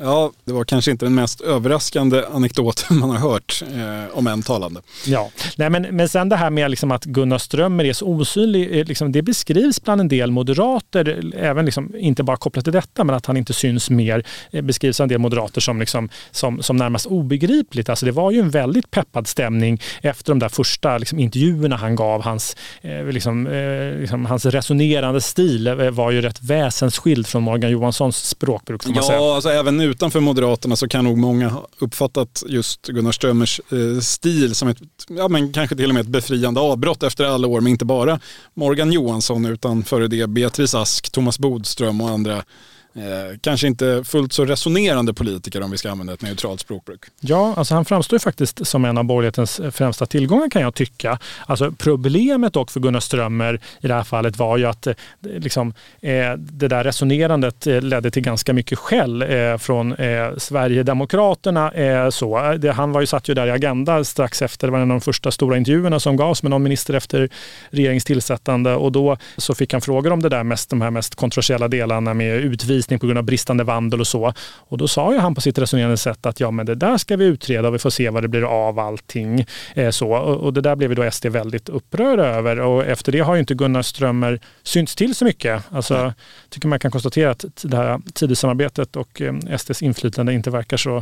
Ja, 0.00 0.32
det 0.44 0.52
var 0.52 0.64
kanske 0.64 0.90
inte 0.90 1.06
den 1.06 1.14
mest 1.14 1.40
överraskande 1.40 2.22
anekdoten 2.32 2.98
man 2.98 3.10
har 3.10 3.16
hört, 3.16 3.62
eh, 3.62 4.18
om 4.18 4.26
än 4.26 4.42
talande. 4.42 4.80
Ja, 5.06 5.30
Nej, 5.56 5.70
men, 5.70 5.82
men 5.82 6.08
sen 6.08 6.28
det 6.28 6.36
här 6.36 6.50
med 6.50 6.70
liksom 6.70 6.90
att 6.90 7.04
Gunnar 7.04 7.38
Strömmer 7.38 7.84
är 7.84 7.92
så 7.92 8.06
osynlig, 8.06 8.78
eh, 8.78 8.86
liksom, 8.86 9.12
det 9.12 9.22
beskrivs 9.22 9.82
bland 9.82 10.00
en 10.00 10.08
del 10.08 10.30
moderater, 10.30 11.32
även 11.36 11.64
liksom, 11.64 11.96
inte 11.96 12.22
bara 12.22 12.36
kopplat 12.36 12.64
till 12.64 12.72
detta, 12.72 13.04
men 13.04 13.14
att 13.14 13.26
han 13.26 13.36
inte 13.36 13.52
syns 13.52 13.90
mer, 13.90 14.24
eh, 14.50 14.62
beskrivs 14.62 15.00
av 15.00 15.04
en 15.04 15.08
del 15.08 15.18
moderater 15.18 15.60
som, 15.60 15.80
liksom, 15.80 16.08
som, 16.30 16.62
som 16.62 16.76
närmast 16.76 17.06
obegripligt. 17.06 17.88
Alltså, 17.88 18.06
det 18.06 18.12
var 18.12 18.30
ju 18.30 18.40
en 18.40 18.50
väldigt 18.50 18.90
peppad 18.90 19.26
stämning 19.26 19.80
efter 20.02 20.32
de 20.32 20.38
där 20.38 20.48
första 20.48 20.98
liksom, 20.98 21.18
intervjuerna 21.18 21.76
han 21.76 21.96
gav. 21.96 22.22
Hans, 22.22 22.56
eh, 22.80 23.04
liksom, 23.04 23.46
eh, 23.46 24.00
liksom, 24.00 24.26
hans 24.26 24.46
resonerande 24.46 25.20
stil 25.20 25.90
var 25.92 26.10
ju 26.10 26.20
rätt 26.20 26.42
väsensskild 26.42 27.26
från 27.26 27.42
Morgan 27.42 27.70
Johanssons 27.70 28.28
språkbruk. 28.28 28.82
Ja, 28.86 29.34
alltså, 29.34 29.50
även 29.68 29.80
utanför 29.80 30.20
Moderaterna 30.20 30.76
så 30.76 30.88
kan 30.88 31.04
nog 31.04 31.18
många 31.18 31.48
ha 31.48 31.68
uppfattat 31.78 32.42
just 32.46 32.86
Gunnar 32.86 33.12
Strömmers 33.12 33.60
eh, 33.72 34.00
stil 34.00 34.54
som 34.54 34.68
ett, 34.68 34.78
ja 35.08 35.28
men 35.28 35.52
kanske 35.52 35.76
till 35.76 35.88
och 35.88 35.94
med 35.94 36.00
ett 36.00 36.06
befriande 36.08 36.60
avbrott 36.60 37.02
efter 37.02 37.24
alla 37.24 37.46
år 37.48 37.60
med 37.60 37.70
inte 37.70 37.84
bara 37.84 38.20
Morgan 38.54 38.92
Johansson 38.92 39.46
utan 39.46 39.84
före 39.84 40.08
det 40.08 40.26
Beatrice 40.26 40.74
Ask, 40.74 41.12
Thomas 41.12 41.38
Bodström 41.38 42.00
och 42.00 42.10
andra 42.10 42.44
Eh, 42.94 43.38
kanske 43.40 43.66
inte 43.66 44.04
fullt 44.04 44.32
så 44.32 44.44
resonerande 44.44 45.14
politiker 45.14 45.62
om 45.62 45.70
vi 45.70 45.78
ska 45.78 45.90
använda 45.90 46.12
ett 46.12 46.22
neutralt 46.22 46.60
språkbruk. 46.60 47.00
Ja, 47.20 47.54
alltså 47.56 47.74
han 47.74 47.84
framstår 47.84 48.16
ju 48.16 48.20
faktiskt 48.20 48.66
som 48.66 48.84
en 48.84 48.98
av 48.98 49.04
borgerlighetens 49.04 49.60
främsta 49.72 50.06
tillgångar 50.06 50.50
kan 50.50 50.62
jag 50.62 50.74
tycka. 50.74 51.18
Alltså 51.46 51.72
problemet 51.78 52.52
dock 52.52 52.70
för 52.70 52.80
Gunnar 52.80 53.00
Strömmer 53.00 53.60
i 53.80 53.88
det 53.88 53.94
här 53.94 54.04
fallet 54.04 54.38
var 54.38 54.56
ju 54.56 54.64
att 54.66 54.86
eh, 54.86 54.94
liksom, 55.22 55.74
eh, 56.00 56.32
det 56.38 56.68
där 56.68 56.84
resonerandet 56.84 57.66
eh, 57.66 57.80
ledde 57.80 58.10
till 58.10 58.22
ganska 58.22 58.52
mycket 58.52 58.78
skäll 58.78 59.22
eh, 59.22 59.56
från 59.58 59.92
eh, 59.92 60.36
Sverigedemokraterna. 60.36 61.72
Eh, 61.72 62.10
så. 62.10 62.56
Det, 62.58 62.72
han 62.72 62.92
var 62.92 63.00
ju 63.00 63.06
satt 63.06 63.28
ju 63.28 63.34
där 63.34 63.46
i 63.46 63.50
Agenda 63.50 64.04
strax 64.04 64.42
efter, 64.42 64.66
det 64.66 64.70
var 64.70 64.78
en 64.78 64.90
av 64.90 64.94
de 64.94 65.00
första 65.00 65.30
stora 65.30 65.56
intervjuerna 65.56 66.00
som 66.00 66.16
gavs 66.16 66.42
med 66.42 66.50
någon 66.50 66.62
minister 66.62 66.94
efter 66.94 67.28
regeringens 67.70 68.04
tillsättande 68.04 68.74
och 68.74 68.92
då 68.92 69.16
så 69.36 69.54
fick 69.54 69.72
han 69.72 69.82
frågor 69.82 70.12
om 70.12 70.22
det 70.22 70.28
där 70.28 70.44
mest, 70.44 70.70
de 70.70 70.80
här 70.80 70.90
mest 70.90 71.14
kontroversiella 71.14 71.68
delarna 71.68 72.14
med 72.14 72.36
utvisning 72.36 72.77
utvisning 72.78 72.98
på 72.98 73.06
grund 73.06 73.18
av 73.18 73.24
bristande 73.24 73.64
vandel 73.64 74.00
och 74.00 74.06
så. 74.06 74.32
Och 74.68 74.78
då 74.78 74.88
sa 74.88 75.12
ju 75.12 75.18
han 75.18 75.34
på 75.34 75.40
sitt 75.40 75.58
resonerande 75.58 75.96
sätt 75.96 76.26
att 76.26 76.40
ja, 76.40 76.50
men 76.50 76.66
det 76.66 76.74
där 76.74 76.98
ska 76.98 77.16
vi 77.16 77.24
utreda 77.24 77.68
och 77.68 77.74
vi 77.74 77.78
får 77.78 77.90
se 77.90 78.10
vad 78.10 78.22
det 78.22 78.28
blir 78.28 78.42
av 78.42 78.78
allting. 78.78 79.46
Eh, 79.74 79.90
så. 79.90 80.12
Och, 80.12 80.36
och, 80.36 80.52
det 80.52 80.60
där 80.60 80.76
blev 80.76 80.90
vi 80.90 80.96
då 80.96 81.10
SD 81.10 81.26
väldigt 81.26 81.68
upprörda 81.68 82.24
över 82.24 82.60
och 82.60 82.84
efter 82.84 83.12
det 83.12 83.20
har 83.20 83.34
ju 83.34 83.40
inte 83.40 83.54
Gunnar 83.54 83.82
Strömmer 83.82 84.40
synts 84.62 84.94
till 84.94 85.14
så 85.14 85.24
mycket. 85.24 85.62
Alltså, 85.70 85.94
jag 85.94 86.12
tycker 86.50 86.68
man 86.68 86.78
kan 86.78 86.90
konstatera 86.90 87.30
att 87.30 87.44
det 87.62 87.76
här 87.76 88.00
Tidösamarbetet 88.14 88.96
och 88.96 89.20
eh, 89.20 89.56
SDs 89.58 89.82
inflytande 89.82 90.32
inte 90.32 90.50
verkar 90.50 90.76
så 90.76 90.96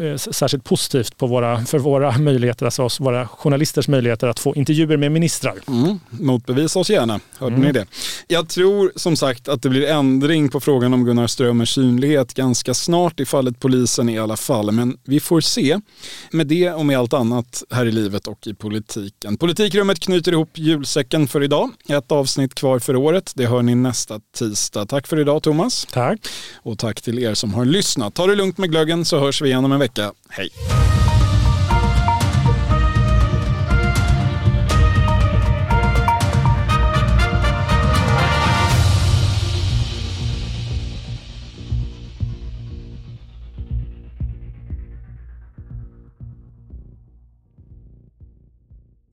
eh, 0.00 0.16
särskilt 0.16 0.64
positivt 0.64 1.16
på 1.16 1.26
våra, 1.26 1.64
för 1.64 1.78
våra 1.78 2.18
möjligheter, 2.18 2.66
alltså 2.66 2.82
oss, 2.82 3.00
våra 3.00 3.28
journalisters 3.28 3.88
möjligheter 3.88 4.28
att 4.28 4.38
få 4.38 4.54
intervjuer 4.54 4.96
med 4.96 5.12
ministrar. 5.12 5.54
Mm. 5.68 6.00
Motbevisa 6.10 6.78
oss 6.78 6.90
gärna, 6.90 7.20
hörde 7.38 7.56
mm. 7.56 7.66
ni 7.66 7.72
det? 7.72 7.86
Jag 8.28 8.48
tror 8.48 8.92
som 8.96 9.16
sagt 9.16 9.48
att 9.48 9.62
det 9.62 9.68
blir 9.68 9.88
ändring 9.88 10.48
på 10.48 10.60
frågan 10.60 10.94
om 10.94 11.04
Gunnar 11.16 11.26
Strömmers 11.26 11.74
synlighet 11.74 12.34
ganska 12.34 12.74
snart 12.74 13.20
i 13.20 13.24
fallet 13.24 13.60
polisen 13.60 14.08
i 14.08 14.18
alla 14.18 14.36
fall. 14.36 14.72
Men 14.72 14.98
vi 15.04 15.20
får 15.20 15.40
se 15.40 15.80
med 16.30 16.46
det 16.46 16.70
och 16.72 16.86
med 16.86 16.98
allt 16.98 17.12
annat 17.12 17.62
här 17.70 17.86
i 17.86 17.92
livet 17.92 18.26
och 18.26 18.46
i 18.46 18.54
politiken. 18.54 19.36
Politikrummet 19.36 20.00
knyter 20.00 20.32
ihop 20.32 20.58
julsäcken 20.58 21.28
för 21.28 21.42
idag. 21.42 21.70
Ett 21.88 22.12
avsnitt 22.12 22.54
kvar 22.54 22.78
för 22.78 22.96
året. 22.96 23.32
Det 23.34 23.46
hör 23.46 23.62
ni 23.62 23.74
nästa 23.74 24.20
tisdag. 24.38 24.86
Tack 24.86 25.06
för 25.06 25.20
idag 25.20 25.42
Thomas. 25.42 25.86
Tack. 25.90 26.20
Och 26.56 26.78
tack 26.78 27.02
till 27.02 27.18
er 27.18 27.34
som 27.34 27.54
har 27.54 27.64
lyssnat. 27.64 28.14
Ta 28.14 28.26
det 28.26 28.34
lugnt 28.34 28.58
med 28.58 28.70
glöggen 28.70 29.04
så 29.04 29.18
hörs 29.18 29.42
vi 29.42 29.48
igen 29.48 29.64
om 29.64 29.72
en 29.72 29.80
vecka. 29.80 30.12
Hej. 30.28 30.50